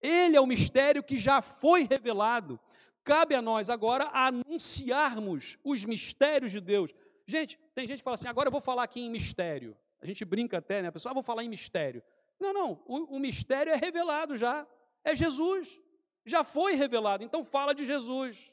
Ele 0.00 0.36
é 0.36 0.40
o 0.40 0.46
mistério 0.46 1.02
que 1.02 1.16
já 1.16 1.40
foi 1.40 1.86
revelado. 1.88 2.58
Cabe 3.04 3.34
a 3.34 3.42
nós 3.42 3.70
agora 3.70 4.10
anunciarmos 4.12 5.58
os 5.64 5.84
mistérios 5.84 6.50
de 6.50 6.60
Deus. 6.60 6.92
Gente, 7.26 7.58
tem 7.74 7.86
gente 7.86 7.98
que 7.98 8.04
fala 8.04 8.14
assim: 8.14 8.28
agora 8.28 8.48
eu 8.48 8.52
vou 8.52 8.60
falar 8.60 8.82
aqui 8.82 9.00
em 9.00 9.10
mistério. 9.10 9.76
A 10.02 10.06
gente 10.06 10.24
brinca 10.24 10.58
até, 10.58 10.82
né? 10.82 10.88
A 10.88 10.92
pessoa, 10.92 11.12
ah, 11.12 11.14
vou 11.14 11.22
falar 11.22 11.44
em 11.44 11.48
mistério. 11.48 12.02
Não, 12.40 12.52
não, 12.52 12.82
o, 12.86 13.16
o 13.16 13.20
mistério 13.20 13.72
é 13.72 13.76
revelado 13.76 14.36
já. 14.36 14.66
É 15.04 15.14
Jesus. 15.14 15.80
Já 16.26 16.42
foi 16.42 16.74
revelado. 16.74 17.22
Então 17.22 17.44
fala 17.44 17.72
de 17.72 17.86
Jesus. 17.86 18.52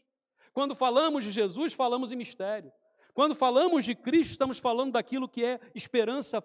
Quando 0.54 0.76
falamos 0.76 1.24
de 1.24 1.32
Jesus, 1.32 1.74
falamos 1.74 2.12
em 2.12 2.16
mistério. 2.16 2.72
Quando 3.14 3.34
falamos 3.34 3.84
de 3.84 3.96
Cristo, 3.96 4.32
estamos 4.32 4.60
falando 4.60 4.94
daquilo 4.94 5.28
que 5.28 5.44
é 5.44 5.60
esperança, 5.74 6.44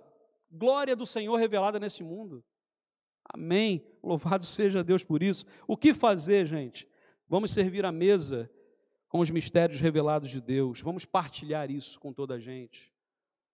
glória 0.51 0.97
do 0.97 1.05
Senhor 1.05 1.37
revelada 1.37 1.79
nesse 1.79 2.03
mundo. 2.03 2.43
Amém. 3.33 3.87
Louvado 4.03 4.45
seja 4.45 4.83
Deus 4.83 5.05
por 5.05 5.23
isso. 5.23 5.45
O 5.69 5.77
que 5.77 5.93
fazer, 5.93 6.47
gente? 6.47 6.89
Vamos 7.29 7.53
servir 7.53 7.85
a 7.85 7.93
mesa 7.93 8.51
com 9.09 9.21
os 9.21 9.31
mistérios 9.31 9.81
revelados 9.81 10.31
de 10.31 10.41
Deus. 10.41 10.81
Vamos 10.81 11.05
partilhar 11.05 11.71
isso 11.71 12.01
com 12.01 12.13
toda 12.13 12.35
a 12.35 12.39
gente. 12.39 12.93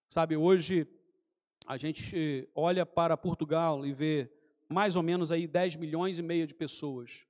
Sabe, 0.09 0.37
hoje 0.37 0.89
a 1.67 1.77
gente 1.77 2.49
olha 2.55 2.85
para 2.85 3.17
Portugal 3.17 3.87
e 3.87 3.93
vê 3.93 4.31
mais 4.69 4.97
ou 4.97 5.03
menos 5.03 5.33
aí 5.33 5.47
10 5.47 5.77
milhões 5.77 6.19
e 6.19 6.23
meio 6.23 6.47
de 6.47 6.55
pessoas 6.55 7.27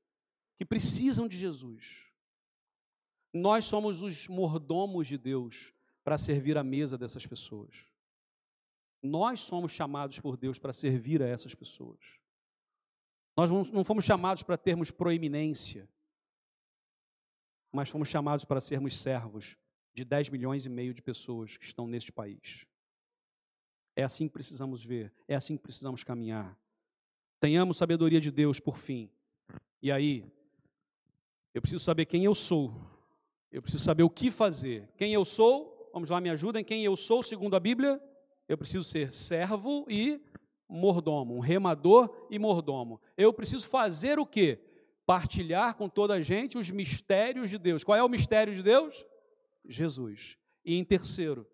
que 0.57 0.65
precisam 0.65 1.27
de 1.27 1.37
Jesus. 1.37 2.07
Nós 3.33 3.65
somos 3.65 4.03
os 4.03 4.29
mordomos 4.29 5.07
de 5.07 5.17
Deus 5.17 5.73
para 6.05 6.19
servir 6.19 6.59
a 6.59 6.65
mesa 6.65 6.99
dessas 6.99 7.27
pessoas. 7.27 7.87
Nós 9.03 9.41
somos 9.41 9.73
chamados 9.73 10.19
por 10.21 10.37
Deus 10.37 10.59
para 10.59 10.73
servir 10.73 11.23
a 11.23 11.27
essas 11.27 11.55
pessoas. 11.55 11.99
Nós 13.37 13.49
não 13.71 13.85
fomos 13.85 14.05
chamados 14.05 14.43
para 14.43 14.59
termos 14.59 14.91
proeminência, 14.91 15.89
mas 17.73 17.89
fomos 17.89 18.09
chamados 18.09 18.45
para 18.45 18.61
sermos 18.61 18.97
servos 18.97 19.57
de 19.95 20.05
10 20.05 20.29
milhões 20.31 20.67
e 20.67 20.69
meio 20.69 20.93
de 20.93 21.01
pessoas 21.01 21.57
que 21.57 21.65
estão 21.65 21.87
neste 21.87 22.13
país. 22.13 22.67
É 24.01 24.03
assim 24.03 24.29
que 24.29 24.33
precisamos 24.33 24.83
ver, 24.83 25.13
é 25.29 25.35
assim 25.35 25.59
que 25.59 25.63
precisamos 25.63 26.03
caminhar. 26.03 26.59
Tenhamos 27.39 27.77
sabedoria 27.77 28.19
de 28.19 28.31
Deus 28.31 28.59
por 28.59 28.79
fim. 28.79 29.11
E 29.83 29.93
aí, 29.93 30.25
eu 31.53 31.61
preciso 31.61 31.85
saber 31.85 32.07
quem 32.07 32.25
eu 32.25 32.35
sou, 32.35 32.75
eu 33.53 33.61
preciso 33.61 33.85
saber 33.85 34.03
o 34.03 34.09
que 34.09 34.31
fazer. 34.31 34.89
Quem 34.97 35.13
eu 35.13 35.23
sou, 35.23 35.91
vamos 35.93 36.09
lá, 36.09 36.19
me 36.19 36.31
ajudem. 36.31 36.65
Quem 36.65 36.83
eu 36.83 36.97
sou, 36.97 37.23
segundo 37.23 37.55
a 37.55 37.61
Bíblia, 37.61 38.03
eu 38.49 38.57
preciso 38.57 38.85
ser 38.85 39.13
servo 39.13 39.85
e 39.87 40.19
mordomo, 40.67 41.37
um 41.37 41.41
remador 41.41 42.27
e 42.31 42.39
mordomo. 42.39 43.03
Eu 43.19 43.35
preciso 43.35 43.69
fazer 43.69 44.19
o 44.19 44.25
quê? 44.25 44.65
Partilhar 45.05 45.77
com 45.77 45.91
toda 45.91 46.15
a 46.15 46.23
gente 46.23 46.57
os 46.57 46.71
mistérios 46.71 47.51
de 47.51 47.59
Deus. 47.59 47.85
Qual 47.85 47.99
é 47.99 48.03
o 48.03 48.09
mistério 48.09 48.55
de 48.55 48.63
Deus? 48.63 49.07
Jesus. 49.63 50.39
E 50.65 50.79
em 50.79 50.85
terceiro, 50.87 51.47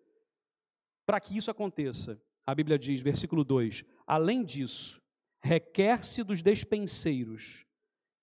para 1.05 1.19
que 1.19 1.35
isso 1.37 1.51
aconteça, 1.51 2.17
a 2.47 2.55
Bíblia 2.55 2.79
diz, 2.79 3.01
versículo 3.01 3.43
2: 3.43 3.83
além 4.07 4.43
disso, 4.43 5.01
requer-se 5.39 6.23
dos 6.23 6.41
despenseiros 6.41 7.65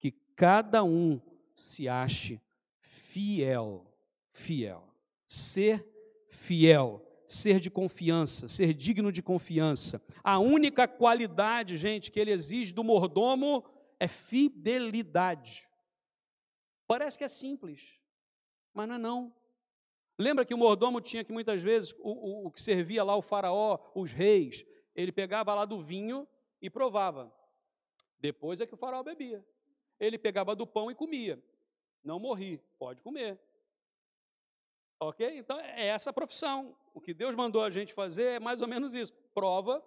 que 0.00 0.10
cada 0.34 0.82
um 0.82 1.20
se 1.54 1.88
ache 1.88 2.40
fiel. 2.80 3.94
Fiel. 4.32 4.92
Ser 5.26 5.86
fiel 6.28 7.04
ser 7.26 7.58
de 7.58 7.70
confiança, 7.70 8.48
ser 8.48 8.74
digno 8.74 9.10
de 9.10 9.22
confiança. 9.22 10.00
A 10.22 10.38
única 10.38 10.86
qualidade, 10.86 11.76
gente, 11.76 12.10
que 12.10 12.20
ele 12.20 12.30
exige 12.30 12.72
do 12.72 12.84
mordomo 12.84 13.64
é 13.98 14.06
fidelidade. 14.06 15.68
Parece 16.86 17.16
que 17.16 17.24
é 17.24 17.28
simples, 17.28 17.98
mas 18.72 18.86
não 18.88 18.94
é 18.94 18.98
não. 18.98 19.34
Lembra 20.18 20.44
que 20.44 20.54
o 20.54 20.58
mordomo 20.58 21.00
tinha 21.00 21.24
que 21.24 21.32
muitas 21.32 21.60
vezes, 21.60 21.92
o, 21.98 22.10
o, 22.10 22.46
o 22.46 22.50
que 22.50 22.62
servia 22.62 23.02
lá 23.02 23.16
o 23.16 23.22
faraó, 23.22 23.78
os 23.94 24.12
reis, 24.12 24.64
ele 24.94 25.10
pegava 25.10 25.54
lá 25.54 25.64
do 25.64 25.82
vinho 25.82 26.26
e 26.62 26.70
provava. 26.70 27.34
Depois 28.20 28.60
é 28.60 28.66
que 28.66 28.74
o 28.74 28.76
faraó 28.76 29.02
bebia. 29.02 29.44
Ele 29.98 30.16
pegava 30.16 30.54
do 30.54 30.66
pão 30.66 30.90
e 30.90 30.94
comia. 30.94 31.42
Não 32.02 32.18
morri, 32.18 32.58
pode 32.78 33.02
comer. 33.02 33.40
Ok? 35.00 35.36
Então 35.36 35.58
é 35.58 35.86
essa 35.86 36.10
a 36.10 36.12
profissão. 36.12 36.76
O 36.92 37.00
que 37.00 37.12
Deus 37.12 37.34
mandou 37.34 37.62
a 37.62 37.70
gente 37.70 37.92
fazer 37.92 38.24
é 38.24 38.40
mais 38.40 38.62
ou 38.62 38.68
menos 38.68 38.94
isso. 38.94 39.12
Prova, 39.34 39.84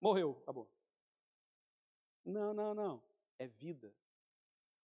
morreu, 0.00 0.38
acabou. 0.42 0.70
Não, 2.24 2.54
não, 2.54 2.72
não. 2.72 3.02
É 3.38 3.46
vida. 3.48 3.92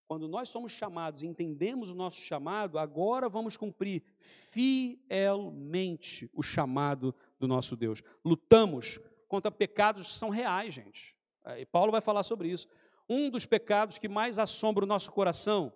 Quando 0.09 0.27
nós 0.27 0.49
somos 0.49 0.71
chamados 0.71 1.21
e 1.21 1.27
entendemos 1.27 1.91
o 1.91 1.95
nosso 1.95 2.19
chamado, 2.19 2.79
agora 2.79 3.29
vamos 3.29 3.55
cumprir 3.55 4.01
fielmente 4.17 6.27
o 6.33 6.41
chamado 6.41 7.13
do 7.37 7.47
nosso 7.47 7.75
Deus. 7.75 8.01
Lutamos 8.25 8.99
contra 9.27 9.51
pecados 9.51 10.11
que 10.11 10.17
são 10.17 10.31
reais, 10.31 10.73
gente. 10.73 11.15
E 11.59 11.65
Paulo 11.67 11.91
vai 11.91 12.01
falar 12.01 12.23
sobre 12.23 12.49
isso. 12.49 12.67
Um 13.07 13.29
dos 13.29 13.45
pecados 13.45 13.99
que 13.99 14.09
mais 14.09 14.39
assombra 14.39 14.83
o 14.83 14.87
nosso 14.87 15.11
coração, 15.11 15.71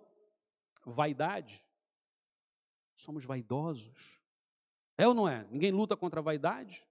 vaidade. 0.84 1.62
Somos 2.96 3.24
vaidosos. 3.24 4.20
É 4.98 5.06
ou 5.06 5.14
não 5.14 5.28
é? 5.28 5.46
Ninguém 5.48 5.70
luta 5.70 5.96
contra 5.96 6.18
a 6.18 6.24
vaidade, 6.24 6.84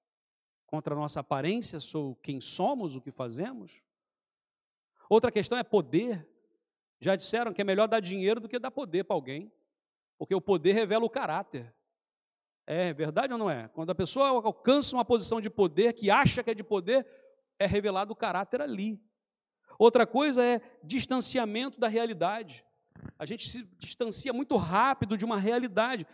contra 0.65 0.95
a 0.95 0.97
nossa 0.97 1.19
aparência, 1.19 1.81
sou 1.81 2.15
quem 2.15 2.39
somos, 2.39 2.95
o 2.95 3.01
que 3.01 3.11
fazemos. 3.11 3.81
Outra 5.09 5.29
questão 5.29 5.57
é 5.57 5.63
poder. 5.63 6.25
Já 6.99 7.15
disseram 7.15 7.53
que 7.53 7.61
é 7.61 7.65
melhor 7.65 7.87
dar 7.87 7.99
dinheiro 7.99 8.39
do 8.39 8.47
que 8.47 8.59
dar 8.59 8.71
poder 8.71 9.03
para 9.03 9.15
alguém, 9.15 9.51
porque 10.17 10.33
o 10.33 10.41
poder 10.41 10.73
revela 10.73 11.05
o 11.05 11.09
caráter. 11.09 11.73
É 12.65 12.93
verdade 12.93 13.33
ou 13.33 13.39
não 13.39 13.49
é? 13.49 13.67
Quando 13.69 13.89
a 13.89 13.95
pessoa 13.95 14.27
alcança 14.27 14.95
uma 14.95 15.03
posição 15.03 15.41
de 15.41 15.49
poder, 15.49 15.93
que 15.93 16.09
acha 16.09 16.41
que 16.41 16.51
é 16.51 16.53
de 16.53 16.63
poder, 16.63 17.05
é 17.59 17.65
revelado 17.65 18.13
o 18.13 18.15
caráter 18.15 18.61
ali. 18.61 19.01
Outra 19.77 20.07
coisa 20.07 20.43
é 20.43 20.61
distanciamento 20.83 21.79
da 21.79 21.87
realidade. 21.87 22.63
A 23.17 23.25
gente 23.25 23.49
se 23.49 23.63
distancia 23.77 24.31
muito 24.31 24.55
rápido 24.55 25.17
de 25.17 25.25
uma 25.25 25.39
realidade. 25.39 26.07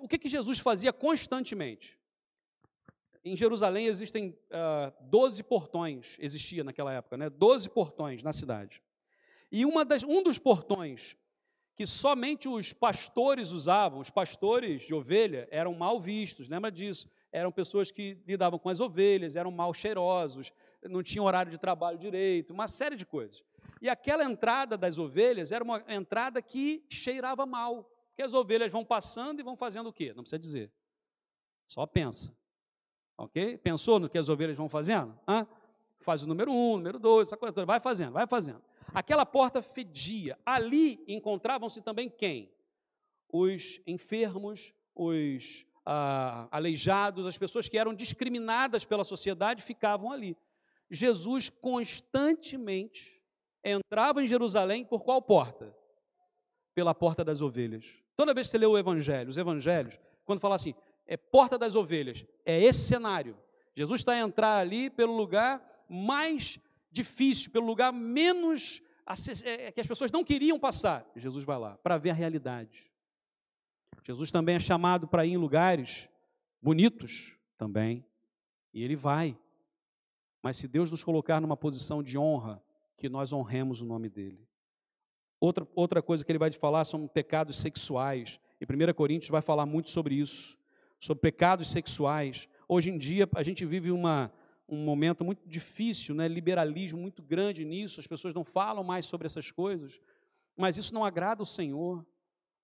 O 0.00 0.06
que, 0.06 0.18
que 0.18 0.28
Jesus 0.28 0.58
fazia 0.58 0.92
constantemente? 0.92 1.98
Em 3.24 3.36
Jerusalém 3.36 3.86
existem 3.86 4.36
uh, 4.50 4.92
12 5.02 5.44
portões, 5.44 6.16
existia 6.18 6.64
naquela 6.64 6.92
época, 6.92 7.16
né? 7.16 7.30
12 7.30 7.70
portões 7.70 8.22
na 8.22 8.32
cidade. 8.32 8.82
E 9.52 9.66
uma 9.66 9.84
das, 9.84 10.02
um 10.02 10.22
dos 10.22 10.38
portões 10.38 11.14
que 11.76 11.86
somente 11.86 12.48
os 12.48 12.72
pastores 12.72 13.50
usavam, 13.50 14.00
os 14.00 14.08
pastores 14.08 14.82
de 14.82 14.94
ovelha 14.94 15.46
eram 15.50 15.74
mal 15.74 16.00
vistos, 16.00 16.48
lembra 16.48 16.72
disso? 16.72 17.10
Eram 17.30 17.52
pessoas 17.52 17.90
que 17.90 18.18
lidavam 18.26 18.58
com 18.58 18.70
as 18.70 18.80
ovelhas, 18.80 19.36
eram 19.36 19.50
mal 19.50 19.72
cheirosos, 19.74 20.52
não 20.82 21.02
tinham 21.02 21.26
horário 21.26 21.52
de 21.52 21.58
trabalho 21.58 21.98
direito, 21.98 22.52
uma 22.52 22.66
série 22.66 22.96
de 22.96 23.04
coisas. 23.04 23.44
E 23.80 23.88
aquela 23.88 24.24
entrada 24.24 24.76
das 24.76 24.98
ovelhas 24.98 25.52
era 25.52 25.62
uma 25.62 25.82
entrada 25.88 26.40
que 26.40 26.84
cheirava 26.88 27.44
mal, 27.44 27.90
que 28.14 28.22
as 28.22 28.32
ovelhas 28.32 28.72
vão 28.72 28.84
passando 28.84 29.40
e 29.40 29.42
vão 29.42 29.56
fazendo 29.56 29.88
o 29.88 29.92
quê? 29.92 30.12
Não 30.14 30.22
precisa 30.22 30.38
dizer. 30.38 30.72
Só 31.66 31.86
pensa. 31.86 32.34
Ok? 33.18 33.58
Pensou 33.58 33.98
no 33.98 34.08
que 34.08 34.18
as 34.18 34.28
ovelhas 34.28 34.56
vão 34.56 34.68
fazendo? 34.68 35.18
Hã? 35.28 35.46
Faz 36.00 36.22
o 36.22 36.26
número 36.26 36.52
um, 36.52 36.76
número 36.76 36.98
dois, 36.98 37.28
essa 37.28 37.36
coisa 37.36 37.52
toda. 37.52 37.66
Vai 37.66 37.80
fazendo, 37.80 38.12
vai 38.12 38.26
fazendo. 38.26 38.62
Aquela 38.94 39.24
porta 39.24 39.62
fedia. 39.62 40.38
Ali 40.44 41.02
encontravam-se 41.08 41.80
também 41.80 42.08
quem? 42.08 42.52
Os 43.28 43.80
enfermos, 43.86 44.72
os 44.94 45.66
ah, 45.84 46.48
aleijados, 46.50 47.26
as 47.26 47.38
pessoas 47.38 47.68
que 47.68 47.78
eram 47.78 47.94
discriminadas 47.94 48.84
pela 48.84 49.04
sociedade 49.04 49.62
ficavam 49.62 50.12
ali. 50.12 50.36
Jesus 50.90 51.48
constantemente 51.48 53.22
entrava 53.64 54.22
em 54.22 54.28
Jerusalém 54.28 54.84
por 54.84 55.02
qual 55.02 55.22
porta? 55.22 55.74
Pela 56.74 56.94
porta 56.94 57.24
das 57.24 57.40
ovelhas. 57.40 57.86
Toda 58.16 58.34
vez 58.34 58.46
que 58.46 58.52
você 58.52 58.58
lê 58.58 58.66
o 58.66 58.76
Evangelho, 58.76 59.30
os 59.30 59.38
Evangelhos, 59.38 59.98
quando 60.24 60.40
fala 60.40 60.54
assim, 60.54 60.74
é 61.06 61.16
porta 61.16 61.58
das 61.58 61.74
ovelhas, 61.74 62.24
é 62.44 62.60
esse 62.62 62.80
cenário. 62.80 63.36
Jesus 63.74 64.00
está 64.00 64.12
a 64.12 64.18
entrar 64.18 64.58
ali 64.58 64.90
pelo 64.90 65.16
lugar 65.16 65.84
mais 65.88 66.58
difícil, 66.92 67.50
pelo 67.50 67.66
lugar 67.66 67.92
menos 67.92 68.82
é, 69.44 69.66
é, 69.66 69.72
que 69.72 69.80
as 69.80 69.86
pessoas 69.86 70.12
não 70.12 70.22
queriam 70.22 70.58
passar. 70.58 71.10
Jesus 71.16 71.44
vai 71.44 71.58
lá 71.58 71.76
para 71.78 71.98
ver 71.98 72.10
a 72.10 72.14
realidade. 72.14 72.90
Jesus 74.04 74.30
também 74.30 74.56
é 74.56 74.60
chamado 74.60 75.08
para 75.08 75.24
ir 75.24 75.32
em 75.32 75.36
lugares 75.36 76.08
bonitos 76.60 77.36
também, 77.56 78.04
e 78.72 78.82
ele 78.82 78.96
vai. 78.96 79.38
Mas 80.42 80.56
se 80.56 80.66
Deus 80.66 80.90
nos 80.90 81.04
colocar 81.04 81.40
numa 81.40 81.56
posição 81.56 82.02
de 82.02 82.18
honra, 82.18 82.62
que 82.96 83.08
nós 83.08 83.32
honremos 83.32 83.80
o 83.80 83.84
nome 83.84 84.08
dele. 84.08 84.46
Outra, 85.40 85.66
outra 85.74 86.00
coisa 86.00 86.24
que 86.24 86.30
ele 86.30 86.38
vai 86.38 86.50
te 86.50 86.58
falar 86.58 86.84
são 86.84 87.08
pecados 87.08 87.56
sexuais. 87.56 88.38
E 88.60 88.64
1 88.64 88.94
Coríntios 88.94 89.30
vai 89.30 89.42
falar 89.42 89.66
muito 89.66 89.90
sobre 89.90 90.14
isso, 90.14 90.56
sobre 91.00 91.20
pecados 91.20 91.72
sexuais. 91.72 92.48
Hoje 92.68 92.90
em 92.90 92.98
dia 92.98 93.28
a 93.34 93.42
gente 93.42 93.66
vive 93.66 93.90
uma, 93.90 94.32
um 94.68 94.84
momento 94.84 95.24
muito 95.24 95.46
difícil, 95.46 96.14
né? 96.14 96.28
liberalismo 96.28 97.00
muito 97.00 97.22
grande 97.22 97.64
nisso, 97.64 98.00
as 98.00 98.06
pessoas 98.06 98.34
não 98.34 98.44
falam 98.44 98.82
mais 98.82 99.06
sobre 99.06 99.26
essas 99.26 99.50
coisas, 99.50 100.00
mas 100.56 100.76
isso 100.76 100.94
não 100.94 101.04
agrada 101.04 101.42
o 101.42 101.46
Senhor. 101.46 102.04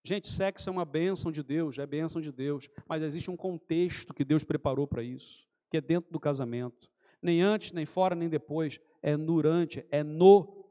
Gente, 0.02 0.28
sexo 0.28 0.68
é 0.68 0.72
uma 0.72 0.84
bênção 0.84 1.30
de 1.30 1.42
Deus, 1.42 1.78
é 1.78 1.87
bênção 1.87 2.20
de 2.20 2.32
Deus, 2.32 2.68
mas 2.87 3.02
existe 3.02 3.30
um 3.30 3.37
contexto 3.37 4.14
que 4.14 4.24
Deus 4.24 4.44
preparou 4.44 4.87
para 4.87 5.02
isso, 5.02 5.46
que 5.70 5.76
é 5.76 5.80
dentro 5.80 6.11
do 6.11 6.20
casamento. 6.20 6.90
Nem 7.20 7.42
antes, 7.42 7.72
nem 7.72 7.84
fora, 7.84 8.14
nem 8.14 8.28
depois 8.28 8.80
é 9.02 9.16
durante, 9.16 9.84
é 9.90 10.02
no. 10.02 10.66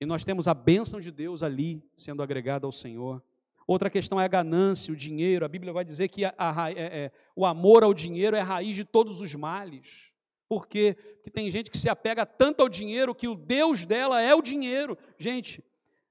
E 0.00 0.06
nós 0.06 0.24
temos 0.24 0.48
a 0.48 0.54
bênção 0.54 0.98
de 0.98 1.10
Deus 1.10 1.42
ali 1.42 1.84
sendo 1.94 2.22
agregada 2.22 2.66
ao 2.66 2.72
Senhor. 2.72 3.22
Outra 3.66 3.88
questão 3.88 4.20
é 4.20 4.24
a 4.24 4.28
ganância, 4.28 4.92
o 4.92 4.96
dinheiro. 4.96 5.44
A 5.44 5.48
Bíblia 5.48 5.72
vai 5.72 5.84
dizer 5.84 6.08
que 6.08 6.24
a, 6.24 6.34
a, 6.36 6.72
é, 6.72 6.74
é, 6.74 7.12
o 7.36 7.46
amor 7.46 7.84
ao 7.84 7.94
dinheiro 7.94 8.36
é 8.36 8.40
a 8.40 8.44
raiz 8.44 8.74
de 8.74 8.84
todos 8.84 9.20
os 9.20 9.34
males. 9.34 10.11
Por 10.52 10.66
quê? 10.68 10.94
Porque 11.14 11.30
tem 11.30 11.50
gente 11.50 11.70
que 11.70 11.78
se 11.78 11.88
apega 11.88 12.26
tanto 12.26 12.60
ao 12.60 12.68
dinheiro 12.68 13.14
que 13.14 13.26
o 13.26 13.34
Deus 13.34 13.86
dela 13.86 14.20
é 14.20 14.34
o 14.34 14.42
dinheiro. 14.42 14.98
Gente, 15.16 15.64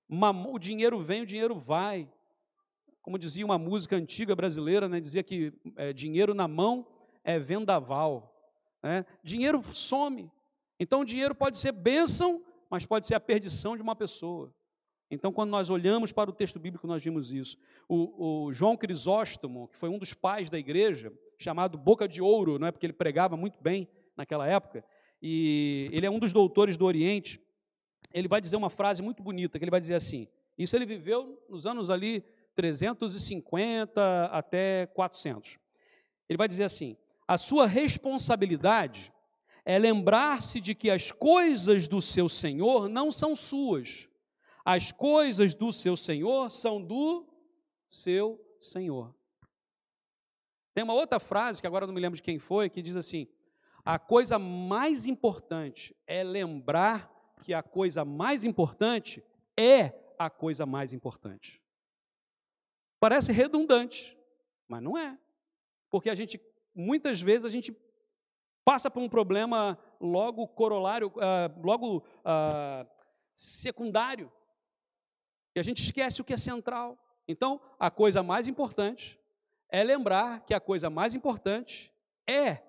o 0.09 0.57
dinheiro 0.57 0.99
vem, 0.99 1.21
o 1.21 1.27
dinheiro 1.27 1.53
vai. 1.53 2.09
Como 3.03 3.19
dizia 3.19 3.45
uma 3.45 3.59
música 3.59 3.95
antiga 3.95 4.35
brasileira, 4.35 4.89
né, 4.89 4.99
dizia 4.99 5.21
que 5.21 5.53
é, 5.75 5.93
dinheiro 5.93 6.33
na 6.33 6.47
mão 6.47 6.87
é 7.23 7.37
vendaval. 7.37 8.35
Né? 8.81 9.05
Dinheiro 9.23 9.61
some. 9.75 10.31
Então 10.79 11.01
o 11.01 11.05
dinheiro 11.05 11.35
pode 11.35 11.59
ser 11.59 11.71
bênção, 11.71 12.43
mas 12.67 12.83
pode 12.83 13.05
ser 13.05 13.13
a 13.13 13.19
perdição 13.19 13.75
de 13.75 13.83
uma 13.83 13.95
pessoa. 13.95 14.51
Então, 15.11 15.31
quando 15.31 15.51
nós 15.51 15.69
olhamos 15.69 16.11
para 16.11 16.31
o 16.31 16.33
texto 16.33 16.57
bíblico, 16.57 16.87
nós 16.87 17.03
vimos 17.03 17.31
isso. 17.31 17.59
O, 17.87 18.45
o, 18.45 18.51
João 18.51 18.75
Crisóstomo, 18.75 19.67
que 19.67 19.77
foi 19.77 19.89
um 19.89 19.99
dos 19.99 20.15
pais 20.15 20.49
da 20.49 20.57
igreja, 20.57 21.13
chamado 21.37 21.77
Boca 21.77 22.07
de 22.07 22.23
Ouro, 22.23 22.57
não 22.57 22.65
é 22.65 22.71
porque 22.71 22.87
ele 22.87 22.93
pregava 22.93 23.37
muito 23.37 23.61
bem 23.61 23.87
naquela 24.21 24.47
época, 24.47 24.83
e 25.21 25.89
ele 25.91 26.05
é 26.05 26.09
um 26.09 26.19
dos 26.19 26.33
doutores 26.33 26.77
do 26.77 26.85
Oriente. 26.85 27.39
Ele 28.13 28.27
vai 28.27 28.41
dizer 28.41 28.55
uma 28.55 28.69
frase 28.69 29.01
muito 29.01 29.21
bonita, 29.21 29.57
que 29.59 29.63
ele 29.63 29.71
vai 29.71 29.79
dizer 29.79 29.95
assim: 29.95 30.27
isso 30.57 30.75
ele 30.75 30.85
viveu 30.85 31.39
nos 31.49 31.65
anos 31.65 31.89
ali 31.89 32.23
350 32.55 34.25
até 34.25 34.87
400. 34.87 35.57
Ele 36.27 36.37
vai 36.37 36.47
dizer 36.47 36.63
assim: 36.63 36.97
a 37.27 37.37
sua 37.37 37.67
responsabilidade 37.67 39.13
é 39.63 39.77
lembrar-se 39.77 40.59
de 40.59 40.73
que 40.73 40.89
as 40.89 41.11
coisas 41.11 41.87
do 41.87 42.01
seu 42.01 42.27
Senhor 42.27 42.89
não 42.89 43.11
são 43.11 43.35
suas 43.35 44.09
as 44.63 44.91
coisas 44.91 45.55
do 45.55 45.71
seu 45.71 45.97
Senhor 45.97 46.49
são 46.51 46.81
do 46.81 47.25
seu 47.89 48.39
Senhor. 48.59 49.13
Tem 50.73 50.83
uma 50.83 50.93
outra 50.93 51.19
frase, 51.19 51.59
que 51.59 51.67
agora 51.67 51.85
não 51.85 51.93
me 51.93 51.99
lembro 51.99 52.15
de 52.15 52.21
quem 52.21 52.39
foi, 52.39 52.69
que 52.69 52.81
diz 52.81 52.95
assim: 52.95 53.27
a 53.83 53.97
coisa 53.97 54.37
mais 54.37 55.07
importante 55.07 55.95
é 56.05 56.23
lembrar 56.23 57.09
que 57.41 57.53
a 57.53 57.63
coisa 57.63 58.05
mais 58.05 58.45
importante 58.45 59.23
é 59.57 59.93
a 60.17 60.29
coisa 60.29 60.65
mais 60.65 60.93
importante. 60.93 61.61
Parece 62.99 63.31
redundante, 63.31 64.17
mas 64.67 64.81
não 64.81 64.97
é. 64.97 65.17
Porque 65.89 66.09
a 66.09 66.15
gente, 66.15 66.39
muitas 66.75 67.19
vezes, 67.19 67.45
a 67.45 67.49
gente 67.49 67.75
passa 68.63 68.91
por 68.91 69.01
um 69.01 69.09
problema 69.09 69.77
logo 69.99 70.47
corolário, 70.47 71.07
uh, 71.07 71.65
logo 71.65 71.97
uh, 71.97 72.87
secundário. 73.35 74.31
E 75.55 75.59
a 75.59 75.63
gente 75.63 75.81
esquece 75.81 76.21
o 76.21 76.23
que 76.23 76.33
é 76.33 76.37
central. 76.37 76.97
Então, 77.27 77.59
a 77.79 77.89
coisa 77.89 78.21
mais 78.21 78.47
importante 78.47 79.19
é 79.67 79.83
lembrar 79.83 80.41
que 80.45 80.53
a 80.53 80.59
coisa 80.59 80.89
mais 80.89 81.15
importante 81.15 81.91
é 82.27 82.61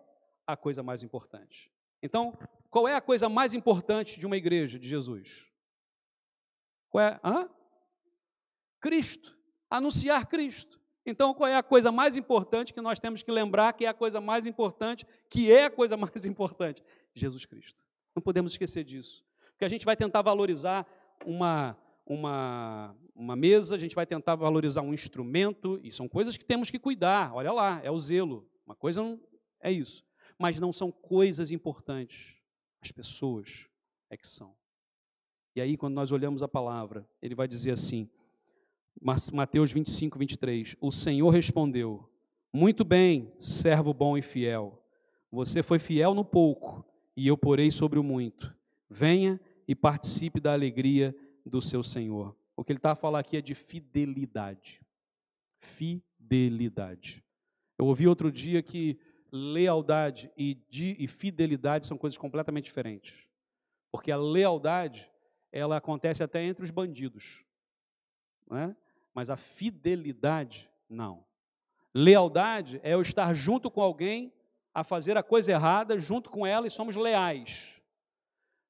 a 0.52 0.56
coisa 0.56 0.82
mais 0.82 1.02
importante. 1.02 1.70
Então, 2.02 2.36
qual 2.70 2.88
é 2.88 2.94
a 2.94 3.00
coisa 3.00 3.28
mais 3.28 3.54
importante 3.54 4.18
de 4.18 4.26
uma 4.26 4.36
igreja 4.36 4.78
de 4.78 4.88
Jesus? 4.88 5.46
Qual 6.90 7.02
é? 7.02 7.20
Hã? 7.22 7.48
Cristo. 8.80 9.36
Anunciar 9.70 10.26
Cristo. 10.26 10.80
Então, 11.04 11.34
qual 11.34 11.48
é 11.48 11.56
a 11.56 11.62
coisa 11.62 11.90
mais 11.90 12.16
importante 12.16 12.72
que 12.72 12.80
nós 12.80 12.98
temos 12.98 13.22
que 13.22 13.30
lembrar 13.30 13.72
que 13.72 13.84
é 13.84 13.88
a 13.88 13.94
coisa 13.94 14.20
mais 14.20 14.46
importante, 14.46 15.06
que 15.28 15.50
é 15.50 15.64
a 15.64 15.70
coisa 15.70 15.96
mais 15.96 16.24
importante? 16.26 16.82
Jesus 17.14 17.44
Cristo. 17.44 17.82
Não 18.14 18.22
podemos 18.22 18.52
esquecer 18.52 18.84
disso. 18.84 19.24
Porque 19.50 19.64
a 19.64 19.68
gente 19.68 19.84
vai 19.84 19.96
tentar 19.96 20.22
valorizar 20.22 20.86
uma 21.24 21.76
uma, 22.06 22.96
uma 23.14 23.36
mesa, 23.36 23.74
a 23.74 23.78
gente 23.78 23.94
vai 23.94 24.06
tentar 24.06 24.34
valorizar 24.34 24.82
um 24.82 24.92
instrumento, 24.92 25.80
e 25.82 25.92
são 25.92 26.08
coisas 26.08 26.36
que 26.36 26.44
temos 26.44 26.70
que 26.70 26.78
cuidar, 26.78 27.34
olha 27.34 27.52
lá, 27.52 27.80
é 27.82 27.90
o 27.90 27.98
zelo. 27.98 28.48
Uma 28.66 28.74
coisa 28.74 29.02
não, 29.02 29.20
é 29.60 29.70
isso. 29.70 30.04
Mas 30.38 30.60
não 30.60 30.72
são 30.72 30.90
coisas 30.90 31.50
importantes. 31.50 32.34
As 32.80 32.90
pessoas 32.90 33.66
é 34.10 34.16
que 34.16 34.26
são. 34.26 34.54
E 35.54 35.60
aí, 35.60 35.76
quando 35.76 35.94
nós 35.94 36.12
olhamos 36.12 36.42
a 36.42 36.48
palavra, 36.48 37.06
ele 37.20 37.34
vai 37.34 37.46
dizer 37.46 37.72
assim, 37.72 38.08
Mateus 39.32 39.72
25, 39.72 40.18
23: 40.18 40.76
O 40.80 40.90
Senhor 40.90 41.30
respondeu: 41.30 42.08
Muito 42.52 42.84
bem, 42.84 43.32
servo 43.38 43.92
bom 43.92 44.16
e 44.16 44.22
fiel. 44.22 44.82
Você 45.30 45.62
foi 45.62 45.78
fiel 45.78 46.14
no 46.14 46.24
pouco, 46.24 46.84
e 47.16 47.26
eu 47.26 47.36
porei 47.36 47.70
sobre 47.70 47.98
o 47.98 48.02
muito. 48.02 48.54
Venha 48.88 49.40
e 49.66 49.74
participe 49.74 50.40
da 50.40 50.52
alegria 50.52 51.16
do 51.44 51.60
seu 51.60 51.82
Senhor. 51.82 52.36
O 52.56 52.62
que 52.64 52.72
ele 52.72 52.78
está 52.78 52.92
a 52.92 52.96
falar 52.96 53.20
aqui 53.20 53.36
é 53.36 53.40
de 53.40 53.54
fidelidade. 53.54 54.80
Fidelidade. 55.58 57.24
Eu 57.78 57.86
ouvi 57.86 58.06
outro 58.06 58.30
dia 58.30 58.62
que 58.62 58.98
lealdade 59.32 60.30
e, 60.36 60.54
de, 60.68 60.94
e 60.98 61.08
fidelidade 61.08 61.86
são 61.86 61.96
coisas 61.96 62.18
completamente 62.18 62.64
diferentes. 62.64 63.26
Porque 63.90 64.12
a 64.12 64.16
lealdade, 64.16 65.10
ela 65.50 65.78
acontece 65.78 66.22
até 66.22 66.44
entre 66.44 66.62
os 66.62 66.70
bandidos. 66.70 67.44
Não 68.46 68.58
é? 68.58 68.76
Mas 69.14 69.30
a 69.30 69.36
fidelidade, 69.36 70.70
não. 70.88 71.24
Lealdade 71.94 72.80
é 72.82 72.92
eu 72.94 73.00
estar 73.00 73.32
junto 73.34 73.70
com 73.70 73.80
alguém 73.80 74.32
a 74.74 74.84
fazer 74.84 75.16
a 75.16 75.22
coisa 75.22 75.52
errada, 75.52 75.98
junto 75.98 76.30
com 76.30 76.46
ela 76.46 76.66
e 76.66 76.70
somos 76.70 76.96
leais. 76.96 77.80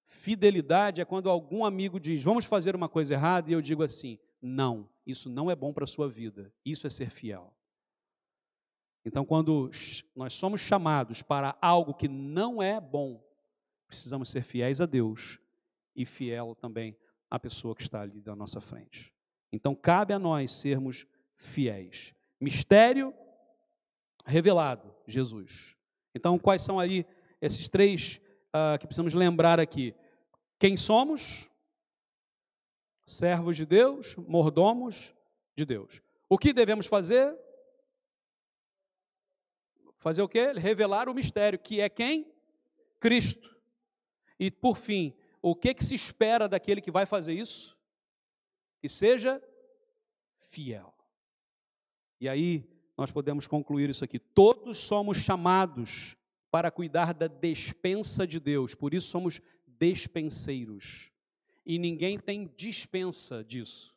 Fidelidade 0.07 1.01
é 1.01 1.05
quando 1.05 1.31
algum 1.31 1.65
amigo 1.65 1.99
diz, 1.99 2.23
vamos 2.23 2.45
fazer 2.45 2.75
uma 2.75 2.89
coisa 2.89 3.15
errada, 3.15 3.51
e 3.51 3.55
eu 3.55 3.63
digo 3.63 3.83
assim: 3.83 4.19
não, 4.41 4.89
isso 5.07 5.31
não 5.31 5.51
é 5.51 5.55
bom 5.55 5.73
para 5.73 5.85
a 5.85 5.87
sua 5.87 6.09
vida, 6.09 6.53
isso 6.65 6.87
é 6.87 6.91
ser 6.91 7.09
fiel. 7.09 7.55
Então, 9.05 9.25
quando 9.25 9.71
nós 10.15 10.33
somos 10.35 10.61
chamados 10.61 11.23
para 11.23 11.57
algo 11.61 11.95
que 11.95 12.09
não 12.09 12.63
é 12.63 12.81
bom, 12.81 13.23
precisamos 13.87 14.29
ser 14.29 14.43
fiéis 14.43 14.81
a 14.81 14.87
Deus 14.87 15.39
e 15.95 16.05
fiel 16.05 16.55
também 16.55 16.97
à 17.31 17.39
pessoa 17.39 17.75
que 17.75 17.83
está 17.83 18.01
ali 18.01 18.21
da 18.21 18.37
nossa 18.37 18.61
frente. 18.61 19.13
Então, 19.53 19.75
cabe 19.75 20.15
a 20.15 20.19
nós 20.19 20.53
sermos 20.53 21.07
fiéis. 21.37 22.15
Mistério 22.41 23.13
revelado, 24.25 24.95
Jesus. 25.07 25.77
Então, 26.15 26.39
quais 26.39 26.63
são 26.63 26.79
aí 26.79 27.05
esses 27.41 27.69
três 27.69 28.21
uh, 28.49 28.79
que 28.79 28.87
precisamos 28.87 29.15
lembrar 29.15 29.59
aqui? 29.59 29.95
Quem 30.59 30.77
somos? 30.77 31.51
Servos 33.05 33.57
de 33.57 33.67
Deus, 33.67 34.15
mordomos 34.17 35.13
de 35.57 35.65
Deus. 35.65 36.01
O 36.29 36.39
que 36.39 36.53
devemos 36.53 36.87
fazer? 36.87 37.37
Fazer 40.03 40.21
o 40.21 40.29
quê? 40.29 40.51
Revelar 40.51 41.09
o 41.09 41.15
mistério, 41.15 41.57
que 41.57 41.81
é 41.81 41.89
quem? 41.89 42.27
Cristo. 42.99 43.57
E 44.37 44.51
por 44.51 44.77
fim, 44.77 45.15
o 45.41 45.55
que, 45.55 45.73
que 45.73 45.85
se 45.85 45.95
espera 45.95 46.49
daquele 46.49 46.81
que 46.81 46.91
vai 46.91 47.07
fazer 47.07 47.35
isso? 47.35 47.79
Que 48.81 48.89
seja 48.89 49.41
fiel. 50.41 50.93
E 52.21 52.29
aí 52.29 52.69
nós 52.99 53.13
podemos 53.13 53.47
concluir 53.47 53.91
isso 53.91 54.03
aqui. 54.03 54.19
Todos 54.19 54.79
somos 54.79 55.19
chamados 55.19 56.17
para 56.51 56.69
cuidar 56.69 57.15
da 57.15 57.29
despensa 57.29 58.27
de 58.27 58.41
Deus, 58.41 58.75
por 58.75 58.93
isso 58.93 59.07
somos 59.07 59.41
despenseiros. 59.69 61.13
E 61.65 61.79
ninguém 61.79 62.19
tem 62.19 62.53
dispensa 62.57 63.45
disso. 63.45 63.95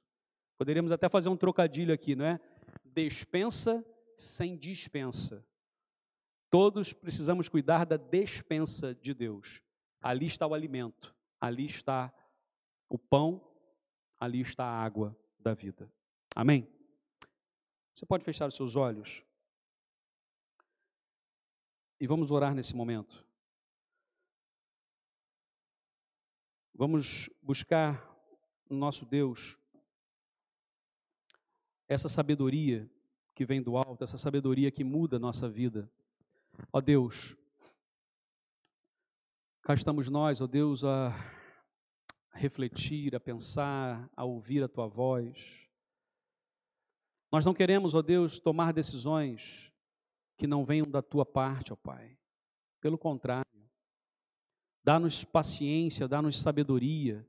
Poderíamos 0.55 0.91
até 0.91 1.09
fazer 1.09 1.29
um 1.29 1.35
trocadilho 1.35 1.91
aqui, 1.91 2.15
não 2.15 2.25
é? 2.25 2.39
Despensa 2.83 3.83
sem 4.15 4.55
dispensa. 4.55 5.43
Todos 6.55 6.93
precisamos 6.93 7.49
cuidar 7.49 7.85
da 7.85 7.97
despensa 7.97 8.95
de 8.95 9.13
Deus. 9.13 9.61
Ali 10.01 10.25
está 10.25 10.47
o 10.47 10.53
alimento, 10.53 11.13
ali 11.37 11.65
está 11.65 12.13
o 12.87 12.97
pão, 12.97 13.45
ali 14.17 14.39
está 14.39 14.63
a 14.63 14.81
água 14.81 15.13
da 15.37 15.53
vida. 15.53 15.91
Amém? 16.33 16.65
Você 17.93 18.05
pode 18.05 18.23
fechar 18.23 18.47
os 18.47 18.55
seus 18.55 18.77
olhos? 18.77 19.21
E 21.99 22.07
vamos 22.07 22.31
orar 22.31 22.55
nesse 22.55 22.73
momento. 22.73 23.27
Vamos 26.73 27.29
buscar 27.41 28.17
no 28.69 28.77
nosso 28.77 29.05
Deus 29.05 29.59
essa 31.85 32.07
sabedoria 32.07 32.89
que 33.33 33.43
vem 33.43 33.61
do 33.61 33.75
alto, 33.75 34.05
essa 34.05 34.17
sabedoria 34.17 34.71
que 34.71 34.85
muda 34.85 35.17
a 35.17 35.19
nossa 35.19 35.49
vida. 35.49 35.91
Ó 36.71 36.81
Deus, 36.81 37.35
cá 39.61 39.73
estamos 39.73 40.09
nós, 40.09 40.41
ó 40.41 40.47
Deus, 40.47 40.83
a 40.83 41.11
refletir, 42.31 43.15
a 43.15 43.19
pensar, 43.19 44.09
a 44.15 44.23
ouvir 44.23 44.63
a 44.63 44.67
tua 44.67 44.87
voz. 44.87 45.69
Nós 47.31 47.45
não 47.45 47.53
queremos, 47.53 47.93
ó 47.93 48.01
Deus, 48.01 48.39
tomar 48.39 48.73
decisões 48.73 49.71
que 50.37 50.47
não 50.47 50.63
venham 50.63 50.89
da 50.89 51.01
tua 51.01 51.25
parte, 51.25 51.73
ó 51.73 51.75
Pai. 51.75 52.17
Pelo 52.79 52.97
contrário, 52.97 53.45
dá-nos 54.83 55.23
paciência, 55.23 56.07
dá-nos 56.07 56.39
sabedoria. 56.39 57.27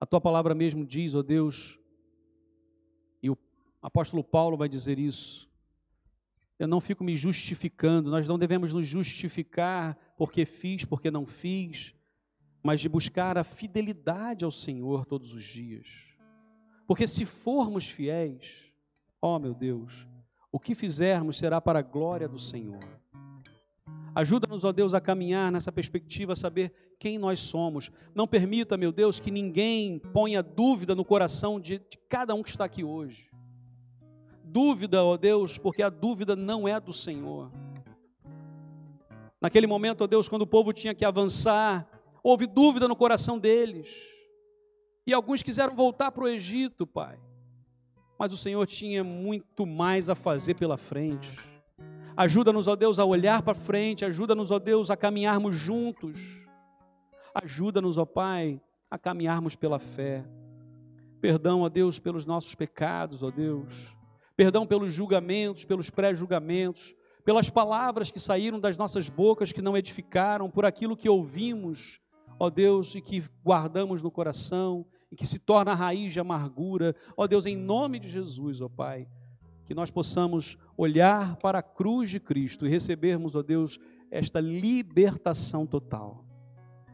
A 0.00 0.06
tua 0.06 0.20
palavra 0.20 0.54
mesmo 0.54 0.84
diz, 0.84 1.14
ó 1.14 1.22
Deus, 1.22 1.78
e 3.22 3.30
o 3.30 3.38
apóstolo 3.80 4.24
Paulo 4.24 4.56
vai 4.56 4.68
dizer 4.68 4.98
isso. 4.98 5.48
Eu 6.64 6.68
não 6.68 6.80
fico 6.80 7.04
me 7.04 7.14
justificando, 7.14 8.10
nós 8.10 8.26
não 8.26 8.38
devemos 8.38 8.72
nos 8.72 8.86
justificar 8.86 9.98
porque 10.16 10.46
fiz, 10.46 10.82
porque 10.82 11.10
não 11.10 11.26
fiz, 11.26 11.94
mas 12.62 12.80
de 12.80 12.88
buscar 12.88 13.36
a 13.36 13.44
fidelidade 13.44 14.46
ao 14.46 14.50
Senhor 14.50 15.04
todos 15.04 15.34
os 15.34 15.42
dias. 15.42 15.86
Porque 16.86 17.06
se 17.06 17.26
formos 17.26 17.86
fiéis, 17.86 18.72
ó 19.20 19.36
oh 19.36 19.38
meu 19.38 19.52
Deus, 19.52 20.08
o 20.50 20.58
que 20.58 20.74
fizermos 20.74 21.36
será 21.36 21.60
para 21.60 21.80
a 21.80 21.82
glória 21.82 22.26
do 22.26 22.38
Senhor. 22.38 22.80
Ajuda-nos, 24.14 24.64
ó 24.64 24.72
Deus, 24.72 24.94
a 24.94 25.02
caminhar 25.02 25.52
nessa 25.52 25.70
perspectiva, 25.70 26.32
a 26.32 26.36
saber 26.36 26.72
quem 26.98 27.18
nós 27.18 27.40
somos. 27.40 27.90
Não 28.14 28.26
permita, 28.26 28.78
meu 28.78 28.90
Deus, 28.90 29.20
que 29.20 29.30
ninguém 29.30 29.98
ponha 29.98 30.42
dúvida 30.42 30.94
no 30.94 31.04
coração 31.04 31.60
de, 31.60 31.78
de 31.78 31.98
cada 32.08 32.34
um 32.34 32.42
que 32.42 32.48
está 32.48 32.64
aqui 32.64 32.82
hoje. 32.82 33.33
Dúvida, 34.54 35.02
ó 35.02 35.16
Deus, 35.16 35.58
porque 35.58 35.82
a 35.82 35.90
dúvida 35.90 36.36
não 36.36 36.68
é 36.68 36.78
do 36.78 36.92
Senhor. 36.92 37.50
Naquele 39.40 39.66
momento, 39.66 40.04
ó 40.04 40.06
Deus, 40.06 40.28
quando 40.28 40.42
o 40.42 40.46
povo 40.46 40.72
tinha 40.72 40.94
que 40.94 41.04
avançar, 41.04 41.84
houve 42.22 42.46
dúvida 42.46 42.86
no 42.86 42.94
coração 42.94 43.36
deles. 43.36 43.88
E 45.04 45.12
alguns 45.12 45.42
quiseram 45.42 45.74
voltar 45.74 46.12
para 46.12 46.22
o 46.22 46.28
Egito, 46.28 46.86
Pai. 46.86 47.18
Mas 48.16 48.32
o 48.32 48.36
Senhor 48.36 48.64
tinha 48.64 49.02
muito 49.02 49.66
mais 49.66 50.08
a 50.08 50.14
fazer 50.14 50.54
pela 50.54 50.76
frente. 50.76 51.36
Ajuda-nos, 52.16 52.68
ó 52.68 52.76
Deus, 52.76 53.00
a 53.00 53.04
olhar 53.04 53.42
para 53.42 53.56
frente, 53.56 54.04
ajuda-nos, 54.04 54.52
ó 54.52 54.60
Deus, 54.60 54.88
a 54.88 54.96
caminharmos 54.96 55.56
juntos. 55.56 56.46
Ajuda-nos, 57.34 57.98
ó 57.98 58.04
Pai, 58.04 58.62
a 58.88 58.96
caminharmos 58.96 59.56
pela 59.56 59.80
fé. 59.80 60.24
Perdão, 61.20 61.62
ó 61.62 61.68
Deus, 61.68 61.98
pelos 61.98 62.24
nossos 62.24 62.54
pecados, 62.54 63.20
ó 63.24 63.32
Deus. 63.32 63.96
Perdão 64.36 64.66
pelos 64.66 64.92
julgamentos, 64.92 65.64
pelos 65.64 65.90
pré-julgamentos 65.90 66.94
pelas 67.24 67.48
palavras 67.48 68.10
que 68.10 68.20
saíram 68.20 68.60
das 68.60 68.76
nossas 68.76 69.08
bocas 69.08 69.50
que 69.50 69.62
não 69.62 69.76
edificaram, 69.76 70.50
por 70.50 70.64
aquilo 70.64 70.96
que 70.96 71.08
ouvimos, 71.08 71.98
ó 72.38 72.50
Deus, 72.50 72.94
e 72.94 73.00
que 73.00 73.24
guardamos 73.42 74.02
no 74.02 74.10
coração, 74.10 74.84
e 75.10 75.16
que 75.16 75.26
se 75.26 75.38
torna 75.38 75.72
a 75.72 75.74
raiz 75.74 76.12
de 76.12 76.20
amargura. 76.20 76.94
Ó 77.16 77.26
Deus, 77.26 77.46
em 77.46 77.56
nome 77.56 77.98
de 77.98 78.10
Jesus, 78.10 78.60
ó 78.60 78.68
Pai, 78.68 79.08
que 79.64 79.74
nós 79.74 79.90
possamos 79.90 80.58
olhar 80.76 81.36
para 81.36 81.60
a 81.60 81.62
cruz 81.62 82.10
de 82.10 82.20
Cristo 82.20 82.66
e 82.66 82.70
recebermos, 82.70 83.34
ó 83.34 83.42
Deus, 83.42 83.78
esta 84.10 84.38
libertação 84.38 85.66
total. 85.66 86.26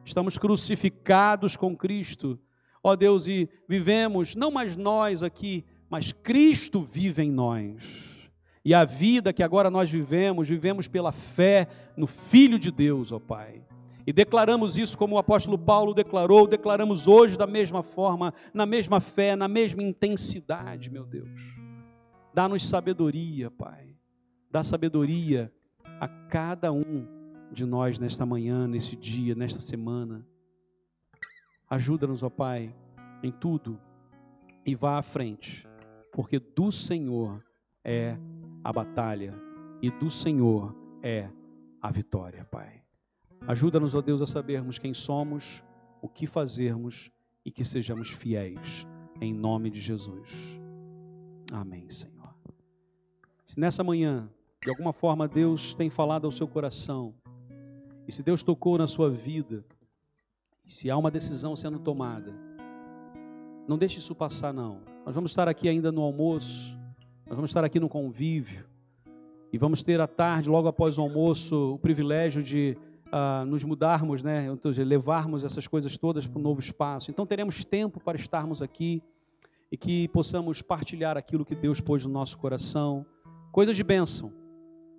Estamos 0.05 0.38
crucificados 0.38 1.57
com 1.57 1.76
Cristo, 1.76 2.38
ó 2.82 2.95
Deus, 2.95 3.26
e 3.26 3.49
vivemos, 3.68 4.36
não 4.36 4.51
mais 4.51 4.76
nós 4.76 5.24
aqui, 5.24 5.66
mas 5.91 6.12
Cristo 6.12 6.80
vive 6.80 7.22
em 7.22 7.30
nós. 7.30 8.30
E 8.64 8.72
a 8.72 8.84
vida 8.84 9.32
que 9.32 9.43
agora 9.43 9.68
nós 9.68 9.91
vivemos, 9.91 10.49
vivemos 10.49 10.86
pela 10.86 11.11
fé 11.11 11.66
no 11.97 12.07
Filho 12.07 12.59
de 12.59 12.70
Deus, 12.70 13.11
ó 13.11 13.18
Pai. 13.18 13.64
E 14.07 14.12
declaramos 14.12 14.78
isso 14.78 14.97
como 14.97 15.16
o 15.16 15.18
apóstolo 15.18 15.59
Paulo 15.59 15.93
declarou, 15.93 16.47
declaramos 16.47 17.09
hoje 17.09 17.36
da 17.36 17.47
mesma 17.47 17.82
forma, 17.82 18.32
na 18.55 18.64
mesma 18.64 19.01
fé, 19.01 19.34
na 19.34 19.49
mesma 19.49 19.82
intensidade, 19.82 20.91
meu 20.91 21.05
Deus. 21.05 21.28
Dá-nos 22.32 22.66
sabedoria, 22.66 23.51
Pai. 23.51 23.97
Dá 24.51 24.62
sabedoria 24.62 25.53
a 26.01 26.07
cada 26.07 26.72
um 26.72 27.07
de 27.51 27.66
nós 27.66 27.99
nesta 27.99 28.24
manhã, 28.24 28.68
nesse 28.68 28.95
dia, 28.95 29.34
nesta 29.34 29.61
semana. 29.61 30.24
Ajuda-nos, 31.68 32.22
ó 32.22 32.30
Pai, 32.30 32.74
em 33.22 33.32
tudo 33.32 33.80
e 34.64 34.74
vá 34.74 34.99
à 34.99 35.03
frente, 35.03 35.66
porque 36.12 36.38
do 36.38 36.70
Senhor 36.70 37.44
é 37.84 38.18
a 38.62 38.72
batalha 38.72 39.34
e 39.82 39.90
do 39.90 40.11
Senhor 40.11 40.74
é 41.02 41.30
a 41.80 41.90
vitória, 41.90 42.44
Pai. 42.44 42.82
Ajuda-nos, 43.46 43.94
ó 43.94 44.02
Deus, 44.02 44.20
a 44.20 44.26
sabermos 44.26 44.78
quem 44.78 44.92
somos, 44.92 45.64
o 46.02 46.08
que 46.08 46.26
fazermos 46.26 47.11
e 47.44 47.50
que 47.50 47.64
sejamos 47.64 48.11
fiéis, 48.11 48.86
em 49.20 49.32
nome 49.32 49.70
de 49.70 49.80
Jesus. 49.80 50.28
Amém, 51.52 51.88
Senhor. 51.88 52.34
Se 53.44 53.58
nessa 53.58 53.82
manhã, 53.82 54.30
de 54.62 54.68
alguma 54.68 54.92
forma, 54.92 55.26
Deus 55.26 55.74
tem 55.74 55.88
falado 55.88 56.26
ao 56.26 56.30
seu 56.30 56.46
coração, 56.46 57.14
e 58.06 58.12
se 58.12 58.22
Deus 58.22 58.42
tocou 58.42 58.76
na 58.76 58.86
sua 58.86 59.11
vida, 59.11 59.64
e 60.64 60.72
se 60.72 60.90
há 60.90 60.96
uma 60.96 61.11
decisão 61.11 61.56
sendo 61.56 61.78
tomada, 61.78 62.34
não 63.71 63.79
deixe 63.79 64.01
isso 64.01 64.16
passar, 64.16 64.53
não. 64.53 64.81
Nós 65.07 65.14
vamos 65.14 65.31
estar 65.31 65.47
aqui 65.47 65.68
ainda 65.68 65.93
no 65.93 66.03
almoço, 66.03 66.77
nós 67.25 67.37
vamos 67.37 67.51
estar 67.51 67.62
aqui 67.62 67.79
no 67.79 67.89
convívio 67.89 68.66
e 69.53 69.57
vamos 69.57 69.81
ter 69.85 70.01
à 70.01 70.09
tarde, 70.09 70.51
logo 70.51 70.66
após 70.66 70.99
o 70.99 71.03
almoço, 71.03 71.75
o 71.75 71.79
privilégio 71.79 72.43
de 72.43 72.77
uh, 73.07 73.47
nos 73.47 73.62
mudarmos, 73.62 74.25
né? 74.25 74.49
Seja, 74.61 74.83
levarmos 74.83 75.45
essas 75.45 75.68
coisas 75.68 75.97
todas 75.97 76.27
para 76.27 76.41
um 76.41 76.43
novo 76.43 76.59
espaço. 76.59 77.12
Então 77.12 77.25
teremos 77.25 77.64
tempo 77.64 78.01
para 78.01 78.18
estarmos 78.18 78.61
aqui 78.61 79.01
e 79.71 79.77
que 79.77 80.09
possamos 80.09 80.61
partilhar 80.61 81.16
aquilo 81.16 81.45
que 81.45 81.55
Deus 81.55 81.81
pôs 81.81 82.05
no 82.05 82.12
nosso 82.12 82.39
coração, 82.39 83.07
coisas 83.53 83.77
de 83.77 83.85
bênção. 83.85 84.33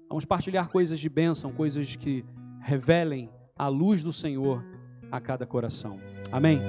Vamos 0.08 0.24
partilhar 0.24 0.70
coisas 0.70 0.98
de 0.98 1.10
bênção, 1.10 1.52
coisas 1.52 1.98
que 1.98 2.24
revelem 2.62 3.30
a 3.54 3.68
luz 3.68 4.02
do 4.02 4.14
Senhor 4.14 4.64
a 5.12 5.20
cada 5.20 5.46
coração. 5.46 6.00
Amém? 6.32 6.62